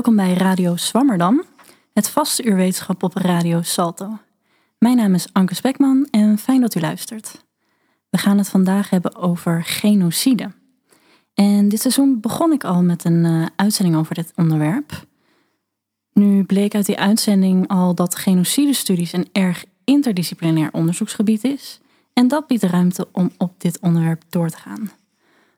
[0.00, 1.44] Welkom bij Radio Swammerdam,
[1.92, 4.18] het vaste uur wetenschap op Radio Salto.
[4.78, 7.44] Mijn naam is Anke Spekman en fijn dat u luistert.
[8.10, 10.50] We gaan het vandaag hebben over genocide.
[11.34, 15.06] En dit seizoen begon ik al met een uh, uitzending over dit onderwerp.
[16.12, 21.80] Nu bleek uit die uitzending al dat genocidestudies een erg interdisciplinair onderzoeksgebied is.
[22.12, 24.90] En dat biedt ruimte om op dit onderwerp door te gaan.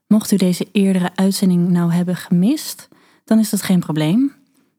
[0.06, 2.88] Mocht u deze eerdere uitzending nou hebben gemist,
[3.32, 4.32] dan is dat geen probleem.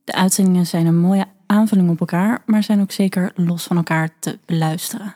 [0.03, 4.19] De uitzendingen zijn een mooie aanvulling op elkaar, maar zijn ook zeker los van elkaar
[4.19, 5.15] te beluisteren.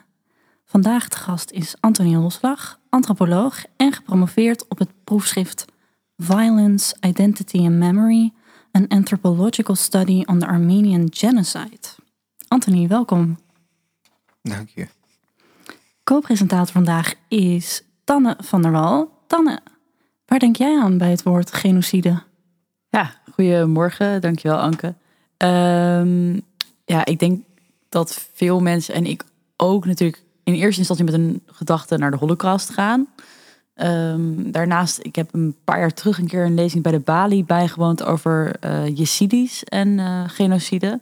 [0.64, 5.64] Vandaag de gast is Antonie Loslag, antropoloog en gepromoveerd op het proefschrift
[6.16, 8.32] Violence, Identity and Memory,
[8.72, 11.88] an Anthropological Study on the Armenian Genocide.
[12.48, 13.38] Antonie, welkom.
[14.42, 14.88] Dank je.
[16.04, 19.10] Co-presentator vandaag is Tanne van der Wal.
[19.26, 19.60] Tanne,
[20.26, 22.26] waar denk jij aan bij het woord genocide?
[22.90, 24.20] Ja, goedemorgen.
[24.20, 24.94] Dankjewel Anke.
[25.38, 26.40] Um,
[26.84, 27.44] ja, ik denk
[27.88, 29.24] dat veel mensen en ik
[29.56, 33.06] ook natuurlijk in eerste instantie met een gedachte naar de holocaust gaan.
[33.74, 37.44] Um, daarnaast, ik heb een paar jaar terug een keer een lezing bij de Bali
[37.44, 41.00] bijgewoond over uh, en uh, genocide.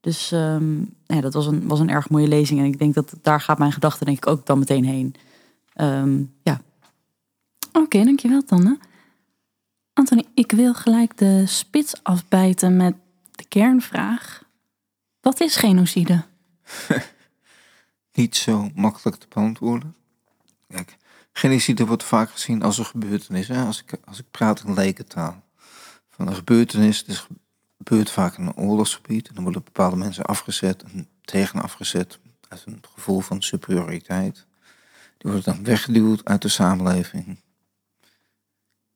[0.00, 2.60] Dus um, ja, dat was een, was een erg mooie lezing.
[2.60, 5.14] En ik denk dat daar gaat mijn gedachte denk ik ook dan meteen heen.
[5.80, 6.60] Um, ja.
[7.72, 8.78] Oké, dankjewel Tanne.
[9.96, 12.94] Anthony, ik wil gelijk de spits afbijten met
[13.30, 14.42] de kernvraag.
[15.20, 16.24] Wat is genocide?
[18.12, 19.94] Niet zo makkelijk te beantwoorden.
[20.68, 20.96] Kijk,
[21.32, 23.48] genocide wordt vaak gezien als een gebeurtenis.
[23.48, 23.64] Hè?
[23.64, 25.42] Als, ik, als ik praat in lekentaal.
[26.08, 27.26] Van een gebeurtenis, dus
[27.76, 29.28] gebeurt vaak in een oorlogsgebied.
[29.28, 32.18] En dan worden bepaalde mensen afgezet en tegen afgezet.
[32.48, 34.46] Uit een gevoel van superioriteit.
[35.18, 37.38] Die worden dan weggeduwd uit de samenleving.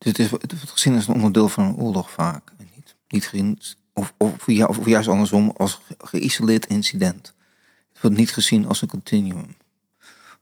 [0.00, 2.53] Dus het, is, wordt gezien als een onderdeel van een oorlog vaak.
[2.59, 3.59] Niet, niet gezien,
[3.93, 7.34] of, of, of juist andersom, als geïsoleerd incident.
[7.93, 9.56] Het wordt niet gezien als een continuum.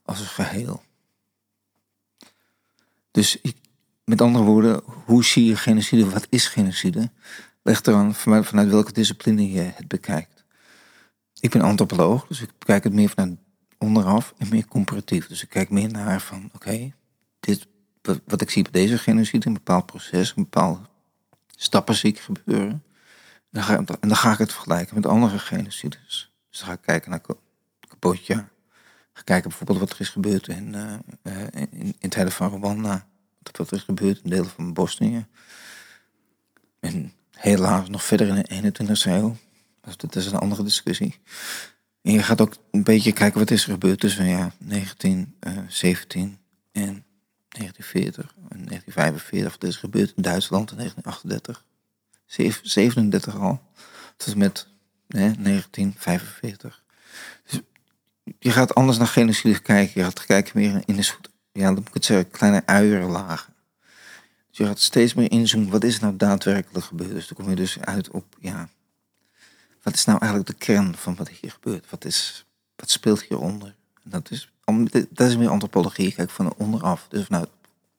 [0.02, 0.82] Als een geheel.
[3.10, 3.56] Dus ik,
[4.04, 6.10] met andere woorden, hoe zie je genocide?
[6.10, 7.10] Wat is genocide?
[7.62, 10.44] Ligt eraan vanuit welke discipline je het bekijkt.
[11.40, 13.38] Ik ben antropoloog, dus ik bekijk het meer vanuit
[13.78, 15.26] onderaf en meer comparatief.
[15.26, 16.92] Dus ik kijk meer naar van, oké,
[17.40, 17.66] dit
[18.24, 20.80] wat ik zie bij deze genocide, een bepaald proces, een bepaalde
[21.56, 22.70] stappen zie ik gebeuren.
[22.70, 22.82] En
[23.50, 26.32] dan, ga, en dan ga ik het vergelijken met andere genocides.
[26.50, 27.20] Dus dan ga ik kijken naar
[27.88, 28.48] Cambodja.
[29.12, 33.06] Ga kijken bijvoorbeeld wat er is gebeurd in, uh, in, in, het hele van Rwanda.
[33.42, 35.26] Wat er is gebeurd in delen van Bosnië.
[36.80, 39.36] En helaas nog verder in de 21e eeuw.
[39.80, 41.20] Dus dat is een andere discussie.
[42.02, 46.38] En je gaat ook een beetje kijken wat is er gebeurd tussen ja, 1917
[46.72, 47.04] en
[47.48, 49.58] 1940 en 1945.
[49.58, 51.64] Dat is gebeurd in Duitsland in 1938.
[52.62, 53.62] 37 al.
[54.16, 54.66] Tot met
[55.08, 56.82] hè, 1945.
[57.46, 57.60] Dus
[58.38, 60.00] je gaat anders naar genocide kijken.
[60.00, 63.54] Je gaat kijken meer in een soort, ja, dan moet het kleine uierlagen.
[64.48, 65.70] Dus je gaat steeds meer inzoomen.
[65.70, 67.10] Wat is nou daadwerkelijk gebeurd?
[67.10, 68.68] Dus dan kom je dus uit op, ja,
[69.82, 71.90] wat is nou eigenlijk de kern van wat hier gebeurt?
[71.90, 73.74] Wat, is, wat speelt hieronder?
[74.02, 74.52] Dat is
[75.10, 76.04] dat is meer antropologie.
[76.04, 77.48] Je kijkt van onderaf, dus vanuit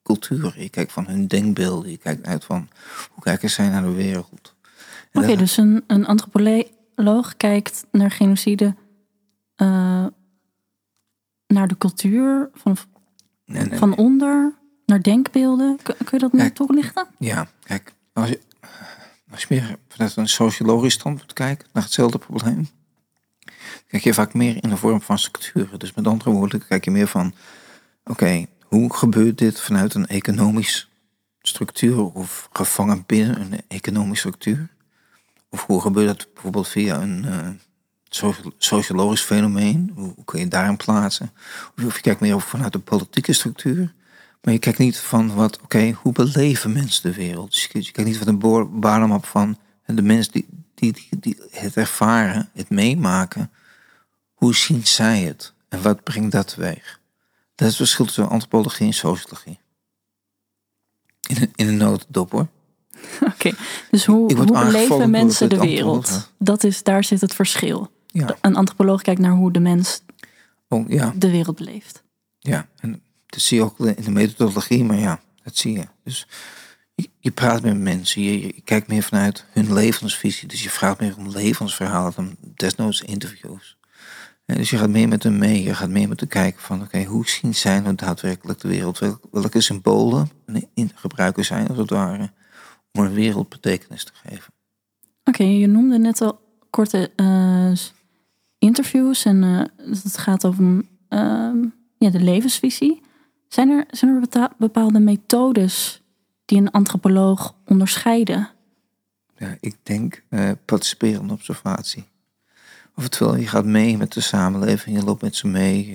[0.03, 0.53] cultuur.
[0.61, 1.91] Je kijkt van hun denkbeelden.
[1.91, 2.67] Je kijkt uit van
[3.11, 4.55] hoe kijken zij naar de wereld.
[5.13, 8.75] Oké, okay, dus een, een antropoloog kijkt naar genocide
[9.57, 10.05] uh,
[11.47, 12.77] naar de cultuur van,
[13.45, 14.53] nee, nee, van onder,
[14.85, 15.79] naar denkbeelden.
[15.83, 17.07] Kun, kun je dat meer toelichten?
[17.17, 18.39] Ja, kijk, als je,
[19.31, 22.67] als je meer vanuit een sociologisch standpunt kijkt naar hetzelfde probleem,
[23.87, 25.79] kijk je vaak meer in de vorm van structuren.
[25.79, 27.33] Dus met andere woorden, kijk je meer van,
[28.03, 30.89] oké, hoe gebeurt dit vanuit een economisch
[31.41, 34.69] structuur of gevangen binnen een economische structuur?
[35.49, 37.49] Of hoe gebeurt dat bijvoorbeeld via een uh,
[38.57, 39.91] sociologisch fenomeen?
[39.95, 41.31] Hoe, kun je daarin plaatsen?
[41.85, 43.93] Of je kijkt meer vanuit de politieke structuur.
[44.41, 47.51] Maar je kijkt niet van wat, oké, hoe beleven mensen de wereld?
[47.51, 51.75] Dus je, kijkt niet van de bottom op van de mensen die, die, die het
[51.75, 53.51] ervaren, het meemaken
[54.39, 55.53] hoe zien zij het?
[55.69, 56.99] En wat brengt dat teweeg?
[57.55, 59.59] Dat is het verschil tussen antropologie en sociologie.
[61.27, 62.47] In een, in een notendop hoor.
[63.33, 63.51] Oké,
[63.91, 66.31] dus hoe, hoe beleven mensen de wereld?
[66.37, 67.91] Dat is, daar zit het verschil.
[68.07, 68.37] Ja.
[68.41, 70.01] Een antropoloog kijkt naar hoe de mens
[70.67, 71.13] oh, ja.
[71.15, 72.03] de wereld beleeft.
[72.39, 75.87] Ja, en dat zie je ook in de methodologie, maar ja, dat zie je.
[76.03, 76.27] Dus
[76.95, 80.47] je, je praat met mensen, je, je, kijkt meer vanuit hun levensvisie.
[80.47, 83.77] Dus je vraagt meer om levensverhalen dan desnoods interviews
[84.55, 85.63] dus je gaat meer met hem mee.
[85.63, 88.99] Je gaat meer met hem kijken van, oké, hoe zien zij nou daadwerkelijk de wereld?
[89.31, 90.29] welke symbolen
[90.73, 92.31] in gebruiken zijn, als het ware,
[92.91, 94.53] om een wereld betekenis te geven.
[95.23, 97.71] Oké, je noemde net al korte eh,
[98.57, 101.65] interviews en eh, het gaat over ehm,
[101.97, 103.01] ja, de levensvisie.
[103.47, 106.01] Zijn er, zijn er bepaalde methodes
[106.45, 108.49] die een antropoloog onderscheiden?
[109.37, 112.05] Ja, ik denk eh participerende observatie.
[112.99, 115.85] Oftewel, je gaat mee met de samenleving, je loopt met ze mee,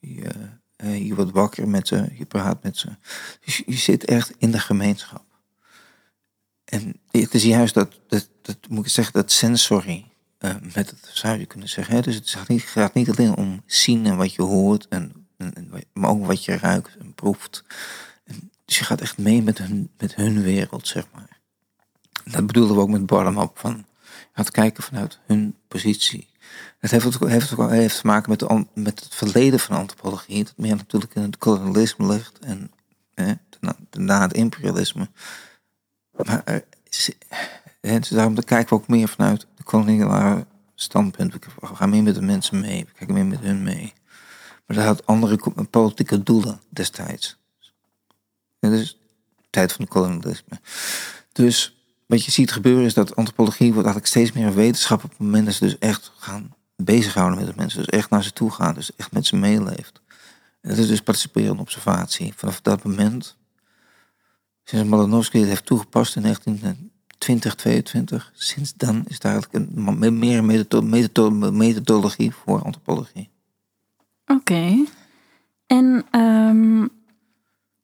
[0.00, 0.28] je,
[0.76, 2.88] eh, wordt wakker met ze, je praat met ze.
[3.44, 5.24] Dus je, zit echt in de gemeenschap.
[6.64, 10.04] En het is juist dat, dat, dat moet ik zeggen, dat sensory
[10.38, 12.02] eh, met het zou je kunnen zeggen.
[12.02, 12.30] Dus het
[12.66, 16.56] gaat niet, alleen om zien en wat je hoort, en, en, maar ook wat je
[16.56, 17.64] ruikt en proeft.
[18.64, 21.40] Dus je gaat echt mee met hun, met hun wereld, zeg maar.
[22.24, 23.58] Dat bedoelden we ook met bottom-up.
[23.58, 26.28] Van, je gaat kijken vanuit hun positie.
[26.78, 30.44] Het heeft ook, heeft ook te maken met, de, met het verleden van antropologie.
[30.44, 32.38] Dat meer natuurlijk in het kolonialisme ligt.
[32.38, 32.70] En
[33.14, 33.32] hè,
[33.90, 35.08] daarna, het imperialisme.
[36.24, 36.42] Maar
[37.80, 41.32] hè, dus daarom kijken we ook meer vanuit de koloniale standpunt.
[41.32, 42.84] We gaan meer met de mensen mee.
[42.84, 43.92] We kijken meer met hun mee.
[44.66, 45.38] Maar dat had andere
[45.70, 47.38] politieke doelen destijds.
[48.58, 48.98] Het is
[49.50, 50.60] tijd van het kolonialisme.
[51.32, 55.10] Dus wat je ziet gebeuren is dat antropologie wordt eigenlijk steeds meer een wetenschap op
[55.10, 57.78] het moment dat ze dus echt gaan bezighouden met de mensen.
[57.78, 60.00] Dus echt naar ze toe gaan, dus echt met ze meeleeft.
[60.60, 62.32] En dat is dus participerende observatie.
[62.36, 63.36] Vanaf dat moment,
[64.64, 70.38] sinds Malinowski het heeft toegepast in 1920, 22, sinds dan is het eigenlijk een, meer
[70.38, 73.30] een methodo- methodo- methodologie voor antropologie.
[74.26, 74.84] Oké.
[75.66, 76.04] En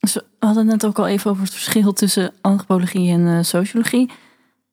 [0.05, 3.43] dus we hadden het net ook al even over het verschil tussen antropologie en eh,
[3.43, 4.11] sociologie.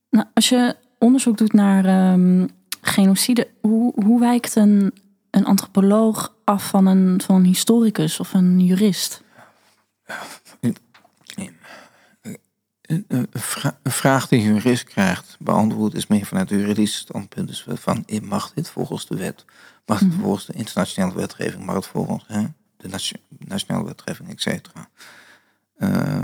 [0.10, 2.48] Nou, als je onderzoek doet naar ehm,
[2.82, 4.94] genocide, hoe, hoe wijkt een,
[5.30, 9.24] een antropoloog af van een, van een historicus of een jurist?
[12.82, 17.48] Een, een vra- een vraag die een jurist krijgt, beantwoord is meer vanuit juridisch standpunt.
[17.48, 19.46] Dus van, eh, mag dit volgens de wet?
[19.86, 21.66] Mag het volgens de internationale wetgeving?
[21.66, 22.46] Mag het volgens hè,
[22.78, 24.90] de nation- nationale wetgeving, et cetera?
[25.78, 26.22] Eh,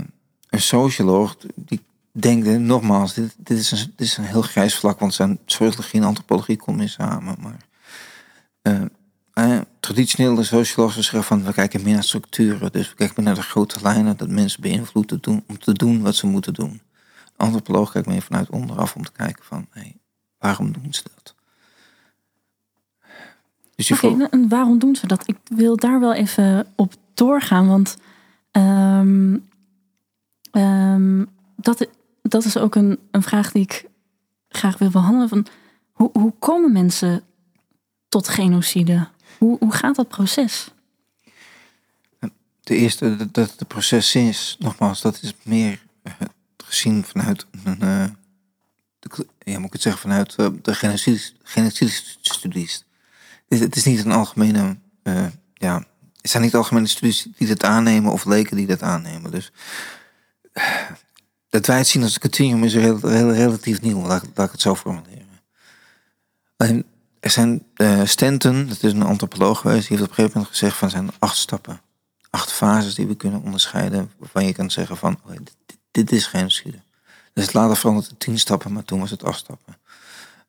[0.48, 1.80] een socioloog, die
[2.22, 5.38] denkt, hè, nogmaals, dit, dit, is een, dit is een heel grijs vlak, want zijn
[5.46, 7.36] sociologie en antropologie komen samen.
[7.40, 7.66] Maar
[8.62, 8.82] eh,
[9.32, 12.72] eh, traditionele sociologen zeggen van, we kijken meer naar structuren.
[12.72, 15.72] Dus we kijken meer naar de grote lijnen, dat mensen beïnvloed te doen, om te
[15.72, 16.80] doen wat ze moeten doen.
[17.36, 19.96] Antropoloog kijkt meer vanuit onderaf om te kijken van, hey,
[20.38, 21.34] waarom doen ze dat?
[23.74, 25.28] Dus je Oké, vo- en waarom doen ze dat?
[25.28, 27.96] Ik wil daar wel even op doorgaan, want
[28.50, 29.36] ehm,
[30.50, 31.24] ehm,
[31.56, 31.86] dat,
[32.28, 33.84] dat is ook een, een vraag die ik
[34.48, 35.28] graag wil behandelen.
[35.28, 35.46] Van
[35.92, 37.22] hoe, hoe komen mensen
[38.08, 39.08] tot genocide?
[39.38, 40.70] Hoe, hoe gaat dat proces?
[42.60, 45.82] de eerste, dat- dat het proces is, nogmaals, dat is meer
[46.56, 48.04] gezien vanuit eh,
[48.98, 52.84] de, ja, moet ik het zeggen, vanuit eh, de genocide- genocide-studies.
[53.48, 55.84] Het, het is niet een algemene, eh, ja,
[56.20, 59.30] het zijn niet algemene studies die dit aannemen of leken die dat aannemen.
[59.30, 59.52] Dus
[61.58, 64.60] dat wij het zien als een continuum is rel- rel- relatief nieuw, laat, ik het
[64.60, 65.26] zo formuleren.
[66.56, 66.84] En
[67.20, 70.56] er zijn eh Stanton, dat is een antropoloog geweest, die heeft op een gegeven moment
[70.56, 71.80] gezegd van zijn acht stappen
[72.30, 74.12] acht fases die we kunnen onderscheiden.
[74.18, 76.78] Waarvan je kan zeggen van, dit, dit is genocide.
[77.32, 79.76] Dus het later veranderd het tien stappen, maar toen was het acht stappen.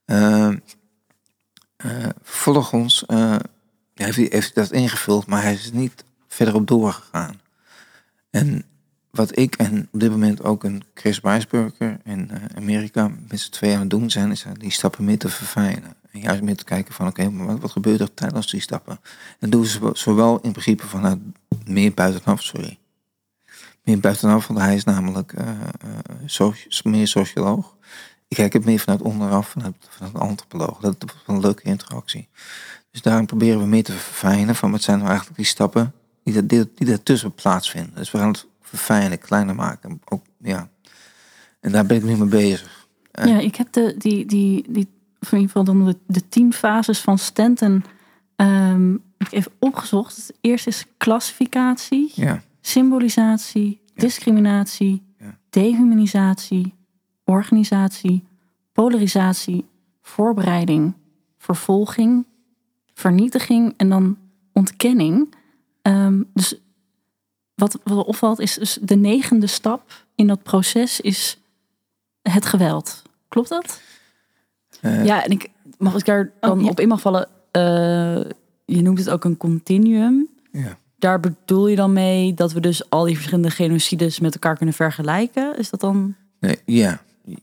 [0.05, 0.55] Uh,
[3.93, 7.41] heeft, hij, heeft hij dat ingevuld, maar hij is niet verder op doorgegaan.
[8.29, 8.65] En
[9.11, 13.51] wat ik en op dit moment ook een Chris Weisberger in eh, Amerika met z'n
[13.51, 15.95] tweeën aan het doen zijn, is die stappen meer te verfijnen.
[16.11, 18.99] En juist meer te kijken van, oké, wat, gebeurt er tijdens die stappen?
[19.39, 21.19] En doen ze zowel in principe vanuit
[21.65, 22.77] meer buitenaf, sorry.
[23.83, 25.49] Meer buitenaf, want hij is namelijk eh,
[26.37, 27.75] eh, meer socioloog.
[28.27, 30.79] Ik kijk het meer vanuit onderaf, vanuit, vanuit antropoloog.
[30.79, 32.27] Dat is een leuke interactie.
[32.91, 36.33] Dus daarom proberen we meer te verfijnen van wat zijn nou eigenlijk die stappen die,
[36.33, 37.95] dat, die, die daartussen plaatsvinden.
[37.95, 40.01] Dus we gaan het verfijnen, kleiner maken.
[40.05, 40.69] Ook, ja.
[41.59, 42.87] En daar ben ik nu mee bezig.
[43.11, 44.87] Ja, ik heb de, die, die, die,
[45.19, 47.83] of in ieder geval dan de, de tien fases van Stanton
[49.19, 50.15] ik even opgezocht.
[50.15, 52.41] Het eerste is klassificatie, ja.
[52.61, 55.37] symbolisatie, discriminatie, Ja.
[55.49, 56.73] dehumanisatie,
[57.23, 58.23] organisatie,
[58.73, 59.65] polarisatie,
[60.01, 60.93] voorbereiding,
[61.37, 62.25] vervolging,
[62.93, 64.17] vernietiging en dan
[64.53, 65.33] ontkenning.
[65.81, 66.61] Ehm, dus
[67.59, 69.81] wat, wat opvalt is dus de negende stap
[70.15, 71.37] in dat proces is
[72.21, 73.01] het geweld.
[73.27, 73.81] Klopt dat?
[74.81, 76.69] Eh, Ja, en ik mag ik daar dan Oh, ja.
[76.69, 77.27] op in mag vallen.
[77.51, 77.61] eh,
[78.65, 80.27] je noemt het ook een continuum.
[80.51, 80.77] ja.
[80.99, 84.75] Daar bedoel je dan mee dat we dus al die verschillende genocides met elkaar kunnen
[84.75, 85.57] vergelijken?
[85.57, 86.15] Is dat dan?
[86.39, 87.01] Nee, ja.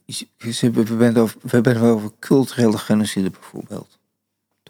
[0.09, 3.99] We hebben het over, we hebben het over culturele genocide bijvoorbeeld.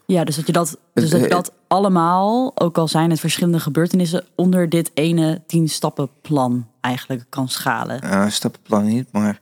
[0.06, 3.20] Ja, dus dat je dat, dus Het, dat, je dat allemaal, ook al zijn het
[3.20, 8.04] verschillende gebeurtenissen, onder dit ene tien stappen plan eigenlijk kan schalen.
[8.04, 9.40] Uh, stappenplan niet, maar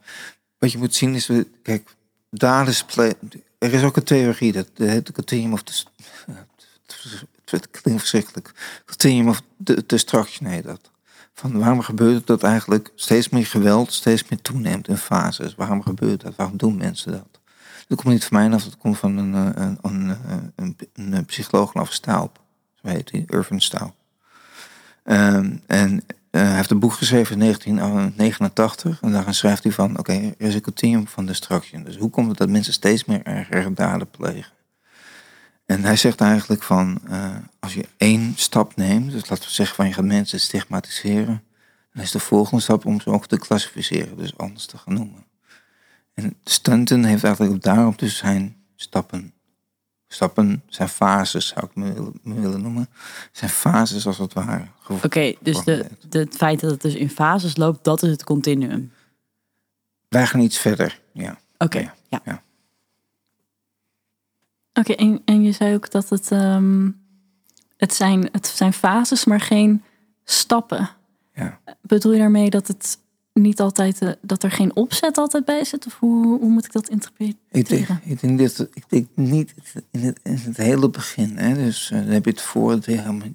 [0.59, 1.94] wat je moet zien is, we- kijk,
[2.30, 3.14] daders ple-
[3.59, 5.73] Er is ook een theorie, dat het heet de continuum of de,
[7.44, 8.52] het klinkt verschrikkelijk.
[8.87, 10.90] Continuum of de destruction heet dat.
[11.33, 15.54] Van waarom gebeurt het dat eigenlijk steeds meer geweld steeds meer toeneemt in fases?
[15.54, 16.37] Waarom gebeurt dat?
[16.37, 17.40] Waarom doen mensen dat?
[17.88, 20.16] Dat komt niet van mij af, dat komt van een, eh, een, een,
[20.56, 20.76] een,
[21.12, 22.40] een, psycholoog af Staub.
[22.74, 23.94] Zo heet hij, Irvin Staub.
[25.02, 29.98] Ehm, en eh, hij heeft een boek geschreven in 1989 en daarin schrijft hij van,
[29.98, 31.84] oké, er is een continuum van destruction.
[31.84, 34.52] Dus hoe komt het dat mensen steeds meer erger daden plegen?
[35.66, 39.76] En hij zegt eigenlijk van, eh, als je één stap neemt, dus laten we zeggen
[39.76, 41.42] van je gaat mensen stigmatiseren,
[41.92, 45.24] dan is de volgende stap om ze ook te klassificeren, dus anders te gaan noemen.
[46.14, 49.33] En Stanton heeft eigenlijk daarop dus zijn stappen,
[50.09, 52.88] stappen, zijn fases zou ik me willen, me willen noemen,
[53.33, 54.66] zijn fases als het ware.
[54.88, 58.92] Oké, dus de, het feit dat het dus in fases loopt, dat is het continuum.
[60.09, 61.38] Wij gaan iets verder, ja.
[61.59, 62.21] Oké, Ja.
[62.25, 62.42] ja.
[64.73, 66.90] Oké, en, en je zei ook dat het, ehm,
[67.76, 69.83] het, zijn, het zijn fases, maar geen
[70.25, 70.90] stappen.
[71.35, 71.61] ja.
[71.80, 72.99] Bedoel je daarmee dat het
[73.42, 75.86] niet altijd, eh, dat er geen opzet altijd bij zit?
[75.86, 77.40] Of hoe, hoe moet ik dat interpreteren?
[77.50, 79.54] Ik denk, ik denk, dat, ik denk niet
[79.90, 81.36] in het, in het hele begin.
[81.36, 82.84] Hè, dus eh, dan heb je het voor het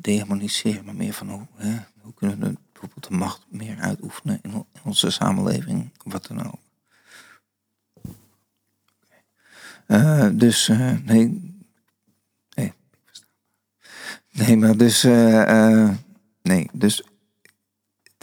[0.01, 4.65] deharmoniseren, maar meer van hoe, hè, hoe kunnen we bijvoorbeeld de macht meer uitoefenen in,
[4.83, 6.59] onze samenleving, wat dan ook.
[9.85, 10.67] Eh, dus
[11.03, 11.55] nee,
[12.55, 12.73] nee, ik
[13.05, 13.25] versta.
[14.31, 15.03] nee, maar dus
[16.41, 17.03] nee, dus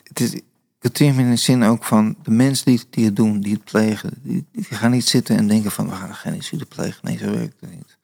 [0.03, 0.41] het is
[0.87, 4.11] continuum in de zin ook van de mensen die, die het doen, die het plegen,
[4.23, 7.01] die, gaan niet zitten en denken van we gaan genocide plegen.
[7.03, 7.99] Nee, zo werkt het niet.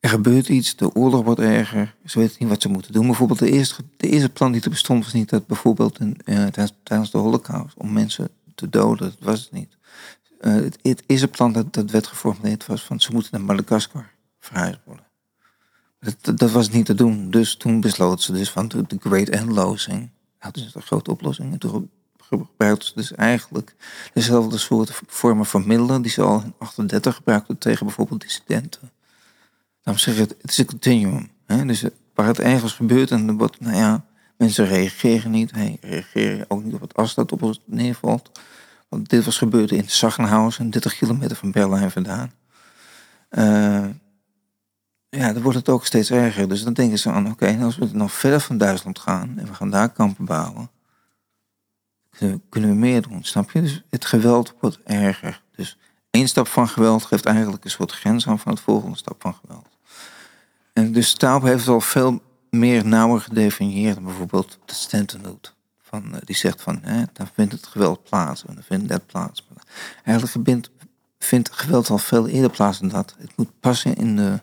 [0.00, 3.06] Er gebeurt iets, de oorlog wordt erger, ze weten niet wat ze moeten doen.
[3.06, 6.46] Bijvoorbeeld de eerste, de eerste plan die er bestond was niet dat bijvoorbeeld eh,
[6.82, 9.76] tijdens, de holocaust om mensen te doden, dat was het niet.
[10.40, 14.10] Eh, het, het eerste plan dat, dat werd geformuleerd was van ze moeten naar Madagaskar
[14.40, 15.06] verhuisd worden.
[16.00, 17.30] Dat, dat, dat was niet te doen.
[17.30, 20.10] Dus toen besloten ze dus van de Great Endlosing.
[20.44, 21.52] Hadden ze een grote oplossing.
[21.52, 23.74] En toen gebruikten ze dus eigenlijk
[24.12, 28.90] dezelfde soort vormen van middelen die ze al in 38 gebruikten tegen bijvoorbeeld dissidenten.
[29.82, 31.30] Daarom zeg het, het is een continuum.
[31.46, 31.64] Hè?
[31.66, 31.84] Dus
[32.14, 34.04] waar het ergens gebeurt en wordt, nou ja,
[34.36, 35.50] mensen reageren niet.
[35.50, 38.30] Hey, reageren ook niet op het as dat op ons neervalt.
[38.88, 42.32] Want dit was gebeurd in Sachsenhausen, 30 kilometer van Berlijn vandaan.
[43.28, 43.84] Eh,
[45.14, 46.48] ja, dan wordt het ook steeds erger.
[46.48, 49.54] Dus dan denken ze aan, oké, als we nog verder van Duitsland gaan en we
[49.54, 50.70] gaan daar kampen bouwen,
[52.48, 53.60] kunnen we, meer doen, snap je?
[53.60, 55.42] Dus het geweld wordt erger.
[55.56, 55.78] Dus
[56.10, 59.34] één stap van geweld geeft eigenlijk een soort grens aan van het volgende stap van
[59.34, 59.68] geweld.
[60.72, 65.54] En dus Staub heeft al veel meer nauwer gedefinieerd bijvoorbeeld de Stanton doet.
[65.82, 69.06] Van, eh, die zegt van, hè, dan vindt het geweld plaats en dan vindt dat
[69.06, 69.46] plaats.
[70.04, 70.70] Eigenlijk vindt,
[71.18, 73.14] vindt geweld al veel eerder plaats dan dat.
[73.18, 74.40] Het moet passen in de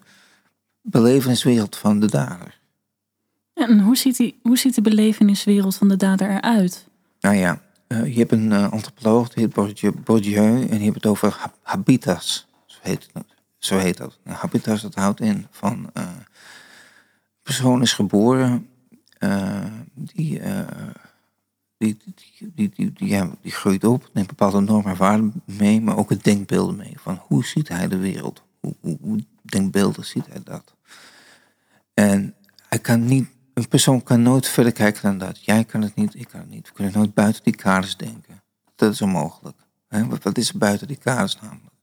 [0.82, 2.60] beleveniswereld van de dader.
[3.54, 6.88] En hoe ziet, die, hoe ziet de beleveniswereld van de dader eruit?
[7.20, 11.06] Nou ja, eh, je hebt een eh, antropoloog, die heet Bourdieu, en die heeft het
[11.06, 12.48] over hab- habitas.
[12.66, 13.26] Zo heet, het,
[13.58, 14.20] zo heet dat.
[14.24, 15.90] Nou, habitas, dat houdt in van...
[15.94, 16.30] een
[17.44, 18.68] persoon is geboren,
[19.94, 20.42] die,
[21.78, 22.16] die, die,
[22.56, 26.10] die, die, die, ja, die groeit op, neemt bepaalde normen en waarden mee, maar ook
[26.10, 26.94] het denkbeelden mee.
[26.96, 28.44] Van hoe ziet hij de wereld?
[28.60, 30.71] Hoe, hoe, hoe denkbeeldig ziet hij dat?
[32.02, 32.36] En
[32.82, 35.46] kan niet, een persoon kan nooit verder kijken dan dat.
[35.46, 36.68] Jij kan het niet, ik kan het niet.
[36.68, 38.42] We kunnen nooit buiten die kaders denken.
[38.76, 39.58] Dat is onmogelijk.
[39.88, 40.08] Hè?
[40.08, 41.76] Wat, is er buiten die kaders namelijk?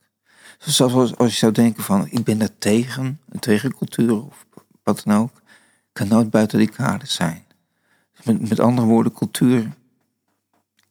[0.64, 4.46] Dus zelfs als, je zou denken van, ik ben daar tegen, een tegencultuur of
[4.82, 5.42] wat dan ook,
[5.92, 7.44] kan nooit buiten die kaders zijn.
[8.12, 9.72] Dus met, met andere woorden, cultuur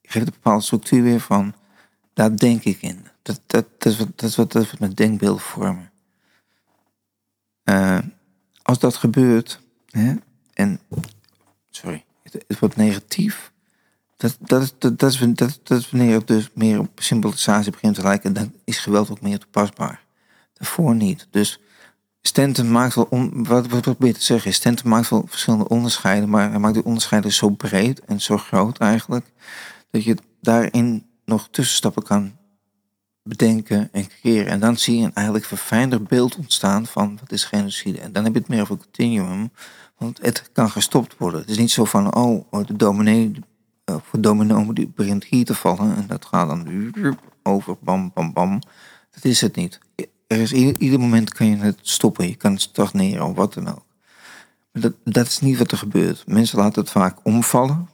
[0.02, 1.54] geeft een bepaalde structuur weer van,
[2.14, 3.08] daar denk ik in.
[3.22, 5.92] Dat, dat, dat, is, wat, dat, mijn denkbeelden vormen.
[7.64, 8.00] Eh,
[8.68, 9.60] als dat gebeurt,
[9.90, 10.14] hè,
[10.54, 10.80] en,
[11.70, 13.52] sorry, het, wordt negatief,
[14.18, 15.00] dat, dat, is, dat,
[15.64, 19.22] dat, is, wanneer het dus meer op symbolisatie begint te lijken, dan is geweld ook
[19.22, 20.04] meer toepasbaar.
[20.54, 21.28] Daarvoor niet.
[21.32, 21.60] Dus
[22.22, 26.30] Stanton maakt wel, on, wat, wat probeer te zeggen, is Stanton maakt wel verschillende onderscheiden,
[26.30, 29.26] maar hij maakt die onderscheiden zo breed en zo groot eigenlijk,
[29.92, 32.37] dat je daarin nog tussenstappen kan
[33.28, 34.52] bedenken en creëren.
[34.52, 38.00] En dan zie je een eigenlijk verfijnder beeld ontstaan van wat is genocide.
[38.00, 39.52] En dan heb je het meer over continuum,
[39.98, 41.40] want het kan gestopt worden.
[41.40, 43.32] Het is niet zo van, oh, oh, de dominee
[43.86, 45.96] voor domino die begint hier te vallen.
[45.96, 46.94] En dat gaat dan
[47.44, 48.60] over, bam, bam, bam.
[49.12, 49.80] Dat is het niet.
[50.28, 52.28] Er is ieder, ieder moment kan je het stoppen.
[52.28, 53.86] Je kan het stagneren of wat dan ook.
[54.72, 56.24] Dat, dat is niet wat er gebeurt.
[56.28, 57.90] Mensen laten het vaak omvallen.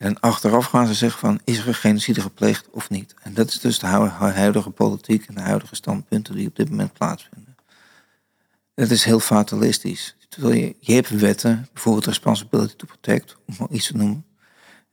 [0.00, 3.14] En achteraf gaan ze zeggen van, is er genocide gepleegd of niet?
[3.22, 6.92] En dat is dus de huidige politiek en de huidige standpunten die op dit moment
[6.92, 7.56] plaatsvinden.
[8.74, 10.16] Dat is heel fatalistisch.
[10.38, 14.24] Je, hebt wetten, bijvoorbeeld Responsibility to Protect, om maar iets te noemen.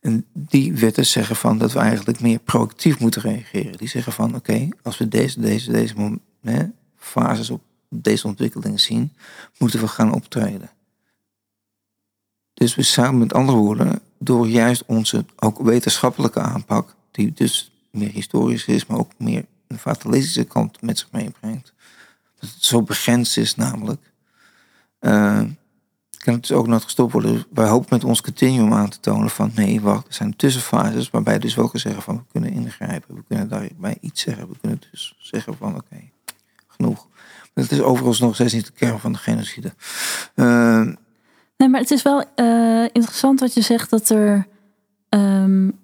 [0.00, 3.78] En die wetten zeggen van dat we eigenlijk meer proactief moeten reageren.
[3.78, 6.20] Die zeggen van oké, als we deze, deze, deze
[6.96, 9.12] fases op deze ontwikkelingen zien,
[9.58, 10.70] moeten we gaan optreden.
[12.54, 18.10] Dus we samen met andere woorden, door juist onze ook wetenschappelijke aanpak, die dus meer
[18.12, 21.72] historisch is, maar ook meer een fatalistische kant met zich meebrengt.
[22.40, 24.12] Dat het zo begrensd is namelijk.
[25.00, 25.40] Uh,
[26.18, 27.32] kan het dus ook nooit gestopt worden.
[27.32, 31.10] Dus wij hopen met ons continuum aan te tonen van nee, wacht, er zijn tussenfases
[31.10, 33.14] waarbij dus wel zeggen van we kunnen ingrijpen.
[33.14, 34.48] We kunnen daarbij iets zeggen.
[34.48, 36.10] We kunnen dus zeggen van oké,
[36.66, 37.06] genoeg.
[37.54, 39.74] Dat is overigens nog steeds niet de kern van de genocide.
[40.34, 40.88] Uh,
[41.58, 44.46] Nee, maar het is wel uh, interessant wat je zegt dat er.
[45.08, 45.78] Um,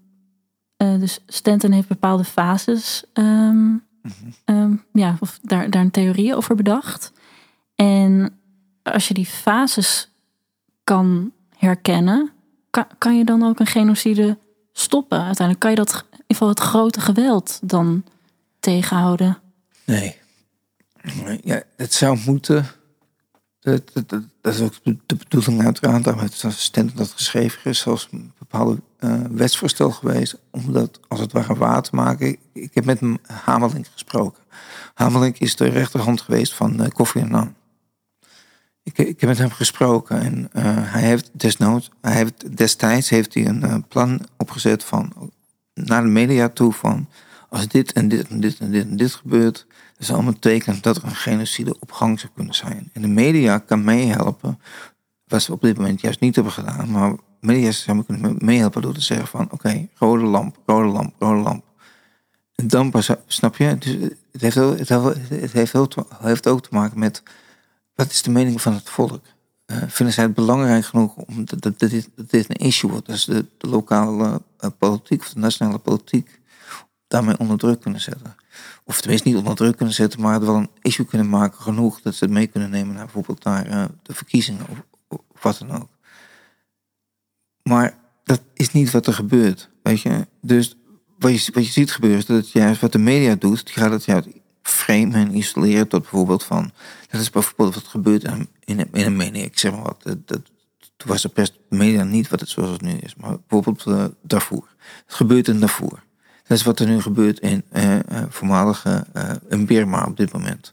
[0.78, 3.04] uh, dus Stanton heeft bepaalde fases.
[3.12, 3.82] Um, mm
[4.44, 4.84] -hmm.
[4.92, 7.12] ja, of daar, daar een theorie over bedacht.
[7.74, 8.38] En
[8.82, 10.10] als je die fases
[10.84, 12.30] kan herkennen,
[12.70, 14.38] kan, kan je dan ook een genocide
[14.72, 15.18] stoppen?
[15.18, 18.04] Uiteindelijk kan je dat, in ieder geval het grote geweld dan
[18.60, 19.38] tegenhouden?
[19.84, 20.16] Nee.
[21.42, 22.66] Ja, het zou moeten
[23.64, 23.90] dat,
[24.40, 24.74] dat, is ook
[25.06, 29.90] de bedoeling uiteraard, daarom heeft de assistent dat geschreven is, zoals een bepaalde uh, wetsvoorstel
[29.90, 32.36] geweest, om dat als het ware waar te maken.
[32.52, 34.42] Ik heb met Hamelink gesproken.
[34.94, 37.54] Hamelink is de rechterhand geweest van uh, Kofi Annan.
[38.82, 40.62] Ik, ik heb met hem gesproken en uh,
[40.92, 45.32] hij heeft desnoods, hij heeft, destijds heeft hij een plan opgezet van
[45.74, 47.08] naar de media toe van
[47.48, 49.66] als dit en dit en dit en dit en dit gebeurt,
[50.10, 52.90] allemaal teken dat er een genocide op gang zou kunnen zijn.
[52.92, 54.60] En de media kan meehelpen,
[55.24, 58.94] wat ze op dit moment juist niet hebben gedaan, maar media zou kunnen meehelpen door
[58.94, 61.64] te zeggen van oké, rode lamp, rode lamp, rode lamp.
[62.54, 63.78] En dan pas, snap je?
[63.78, 63.92] Dus
[64.32, 64.78] het heeft, ook,
[65.28, 67.22] het heeft, ook, heeft ook te maken met
[67.94, 69.22] wat is de mening van het volk?
[69.66, 73.06] Uh, vinden zij het belangrijk genoeg om dat, dat, dit, een issue wordt?
[73.06, 76.40] Dus de, de lokale uh, politiek of de nationale politiek
[77.08, 78.36] daarmee onder druk kunnen zetten.
[78.84, 82.00] Of tenminste niet onder druk kunnen zetten, maar het wel een issue kunnen maken genoeg
[82.00, 84.66] dat ze het mee kunnen nemen naar bijvoorbeeld naar uh, de verkiezingen
[85.08, 85.88] of, wat dan ook.
[87.62, 90.26] Maar dat is niet wat er gebeurt, weet je.
[90.40, 90.76] Dus
[91.18, 93.90] wat je, wat je ziet gebeuren is dat juist wat de media doet, die gaat
[93.90, 94.28] het juist
[94.62, 96.72] framen en isoleren tot bijvoorbeeld van,
[97.10, 99.44] dat is bijvoorbeeld wat gebeurt in, in, een media.
[99.44, 100.40] Ik zeg maar wat, dat, dat,
[100.96, 104.74] toen was de media niet wat het zoals het nu is, maar bijvoorbeeld uh, Darfur.
[105.06, 106.03] Het gebeurt in Darfur.
[106.46, 109.06] Dat is wat er nu gebeurt in uh, voormalige
[109.50, 110.72] uh, Birma op dit moment.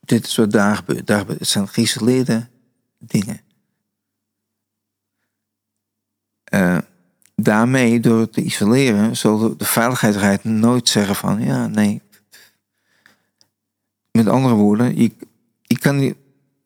[0.00, 1.06] dit is wat daar gebeurt.
[1.06, 1.26] Daar.
[1.26, 2.46] Het zijn geïsoleerde
[2.98, 3.40] dingen.
[7.36, 12.02] daarmee, door het te isoleren, zal de, veiligheidsraad nooit zeggen van ja, nee.
[14.10, 15.12] Met andere woorden, je,
[15.62, 16.14] je kan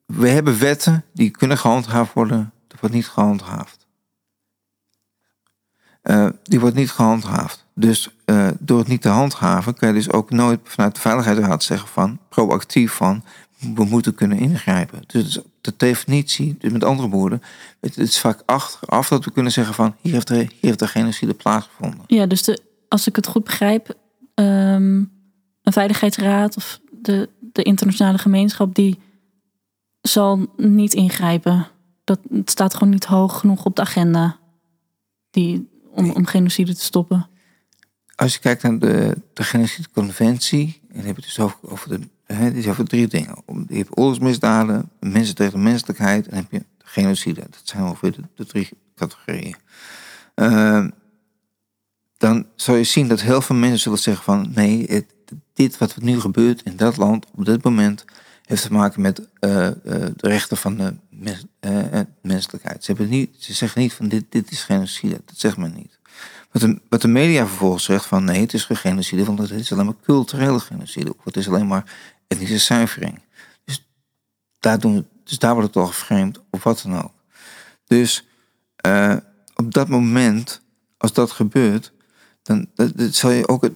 [0.09, 3.78] we hebben wetten die kunnen gehandhaafd worden, dat wordt niet gehandhaafd.
[6.03, 7.65] Uh, die wordt niet gehandhaafd.
[7.75, 11.63] Dus uh, door het niet te handhaven kan je dus ook nooit vanuit de Veiligheidsraad
[11.63, 13.23] zeggen van proactief van
[13.75, 15.01] we moeten kunnen ingrijpen.
[15.07, 17.41] Dus de definitie, dus met andere woorden,
[17.79, 20.87] het, is vaak achteraf dat we kunnen zeggen van hier heeft er, hier heeft er
[20.87, 22.03] genocide plaatsgevonden.
[22.07, 23.87] Ja, dus de, als ik het goed begrijp,
[24.35, 25.11] um,
[25.63, 28.99] een veiligheidsraad of de, de internationale gemeenschap die
[30.01, 31.67] zal niet ingrijpen.
[32.03, 34.37] Dat staat gewoon niet hoog genoeg op de agenda.
[35.29, 37.27] Die om, om genocide te stoppen?
[38.15, 41.99] Als je kijkt naar de, de genocideconventie, dan heb je het dus over, over, de,
[42.33, 43.43] hè, is over drie dingen.
[43.67, 47.41] Je hebt oorlogsmisdaden, mensen tegen de menselijkheid en heb je genocide.
[47.41, 49.55] Dat zijn ongeveer de, de drie categorieën.
[50.35, 50.85] Uh,
[52.17, 55.05] dan zal je zien dat heel veel mensen zullen zeggen van nee, het,
[55.53, 58.05] dit wat er nu gebeurt in dat land op dit moment
[58.49, 60.93] heeft te maken met uh, uh, de rechten van de
[61.59, 62.83] uh, menselijkheid.
[62.83, 65.21] Ze, hebben niet, ze zeggen niet van dit, dit is genocide.
[65.25, 65.99] Dat zegt men niet.
[66.51, 69.51] Wat de, wat de media vervolgens zegt van nee, het is geen genocide, want het
[69.51, 71.17] is alleen maar culturele genocide.
[71.17, 71.93] Of het is alleen maar
[72.27, 73.21] etnische zuivering.
[73.65, 73.87] Dus
[74.59, 77.13] daar, doen, dus daar wordt het al geframed of wat dan ook.
[77.85, 78.27] Dus
[79.55, 80.61] op dat moment,
[80.97, 81.91] als dat gebeurt,
[82.41, 83.73] dan dat, dat zal je ook het,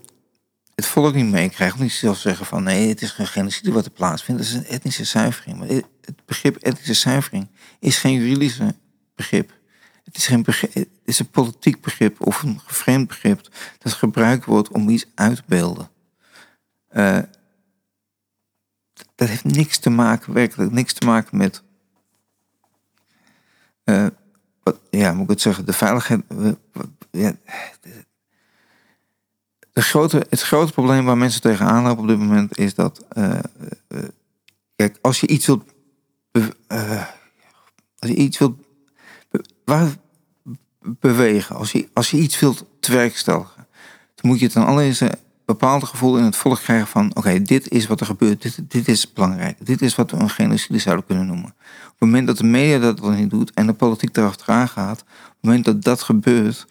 [0.76, 1.80] het volk niet meekrijgt.
[1.80, 4.42] Niet zelf zeggen van nee, het is geen genocide wat er plaatsvindt.
[4.42, 5.58] Het is een etnische zuivering.
[5.58, 7.48] Maar het begrip etnische zuivering
[7.80, 8.76] is geen juridische
[9.16, 9.54] begrip.
[10.04, 10.46] Het is, geen
[11.04, 15.44] is een politiek begrip of een geframed begrip dat gebruikt wordt om iets uit te
[15.46, 15.90] beelden.
[16.92, 17.20] Uh,
[19.16, 21.64] dat heeft niks te maken, werkelijk niks te maken met.
[23.86, 24.08] Uh,
[24.64, 26.22] wat, ja, moet ik het zeggen, de veiligheid.
[27.12, 27.36] ja,
[29.82, 33.06] grote, het grote probleem waar mensen tegenaan lopen op dit moment is dat.
[33.18, 33.40] Uh,
[34.76, 35.64] kijk, als je iets wilt.
[38.00, 38.58] als je iets wilt.
[41.00, 43.48] bewegen, als je, als je iets wilt tewerkstellen,
[44.16, 45.12] dan moet je het dan allereerst een
[45.46, 48.88] bepaald gevoel in het volk krijgen van: oké, dit is wat er gebeurt, dit, dit
[48.88, 51.56] is belangrijk, dit is wat we een genocide zouden kunnen noemen.
[51.86, 55.02] Op het moment dat de media dat dan niet doet en de politiek erachteraan gaat,
[55.02, 56.66] op het moment dat dat gebeurt,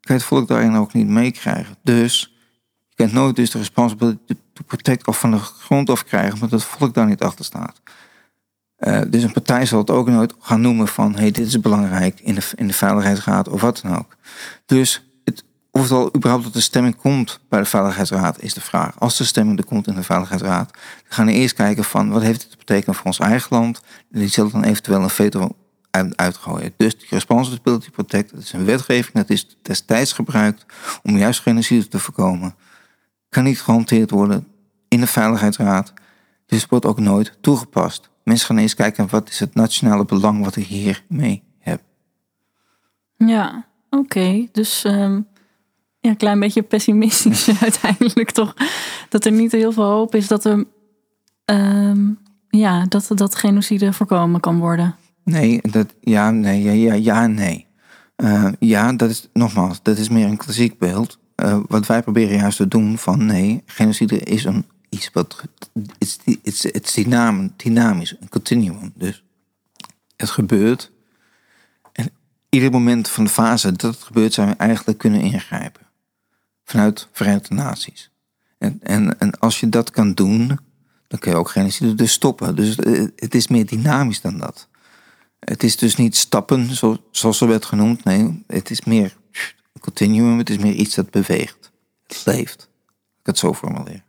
[0.00, 1.76] kan je het volk daarin ook niet meekrijgen.
[1.82, 2.35] Dus
[2.96, 6.64] kunt nooit dus de responsibility to protect of van de grond af krijgen, omdat het
[6.64, 7.80] volk daar niet achter staat.
[8.78, 12.20] Uh, dus een partij zal het ook nooit gaan noemen van hey, dit is belangrijk
[12.20, 14.16] in de, in de Veiligheidsraad of wat dan ook.
[14.66, 18.60] Dus het, of het al überhaupt tot de stemming komt bij de Veiligheidsraad is de
[18.60, 19.00] vraag.
[19.00, 22.22] Als de stemming er komt in de Veiligheidsraad, dan gaan we eerst kijken van wat
[22.22, 23.80] heeft het te betekenen voor ons eigen land.
[24.12, 25.56] En die zullen dan eventueel een veto
[26.16, 26.72] uitgooien.
[26.76, 30.66] Dus die Responsibility Protect, dat is een wetgeving, dat is destijds gebruikt
[31.02, 32.54] om juist genocide te voorkomen.
[33.36, 34.46] Kan niet gehanteerd worden
[34.88, 35.92] in de Veiligheidsraad.
[36.46, 38.10] Dus het wordt ook nooit toegepast.
[38.24, 41.82] Mensen gaan eens kijken wat is het nationale belang wat ik hiermee heb.
[43.16, 44.46] Ja, oké.
[44.52, 45.26] Dus um,
[46.00, 48.54] ja, een klein beetje pessimistisch uiteindelijk toch.
[49.08, 50.64] Dat er niet heel veel hoop is dat er
[51.44, 52.18] um,
[52.48, 54.94] ja, dat, dat genocide voorkomen kan worden.
[55.24, 57.66] Nee, dat, ja, nee, ja, ja, ja nee.
[58.16, 61.18] Uh, ja, dat is nogmaals, dat is meer een klassiek beeld.
[61.46, 65.44] Uh, wat wij proberen juist te doen van nee, genocide is een iets wat.
[65.98, 67.04] Het is, het is
[67.56, 68.92] dynamisch, een continuum.
[68.94, 69.24] Dus
[70.16, 70.90] het gebeurt.
[71.92, 72.10] En
[72.48, 75.82] ieder moment van de fase dat het gebeurt, zijn we eigenlijk kunnen ingrijpen.
[76.64, 78.10] Vanuit Verenigde Naties.
[78.58, 80.58] En, en, en als je dat kan doen,
[81.08, 82.56] dan kun je ook genocide dus stoppen.
[82.56, 82.76] Dus
[83.16, 84.68] het is meer dynamisch dan dat.
[85.38, 86.70] Het is dus niet stappen,
[87.10, 88.04] zoals er werd genoemd.
[88.04, 89.16] Nee, het is meer
[89.76, 90.38] een continuum.
[90.38, 91.72] Het is meer iets dat beweegt.
[92.06, 92.68] Het leeft.
[93.20, 94.04] Ik het zo formuleren.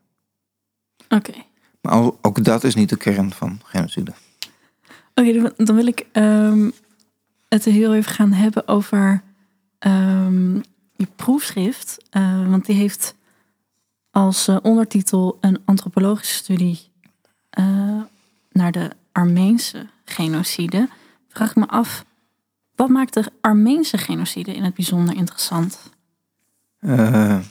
[1.10, 1.34] Oké.
[1.82, 4.14] Maar ook dat is niet de kern van genocide.
[5.14, 6.72] Oké, dan wil ik um,
[7.50, 9.24] het heel even gaan hebben over
[9.80, 10.64] um,
[10.96, 11.98] je proefschrift.
[12.12, 13.16] Uh, want die heeft
[14.12, 16.80] als uh, ondertitel een antropologische studie
[17.60, 18.02] uh,
[18.52, 20.90] naar de Armeense genocide.
[21.28, 22.06] Vraag me af,
[22.78, 25.80] wat maakt de Armeense genocide in het bijzonder interessant?
[26.80, 27.44] Nou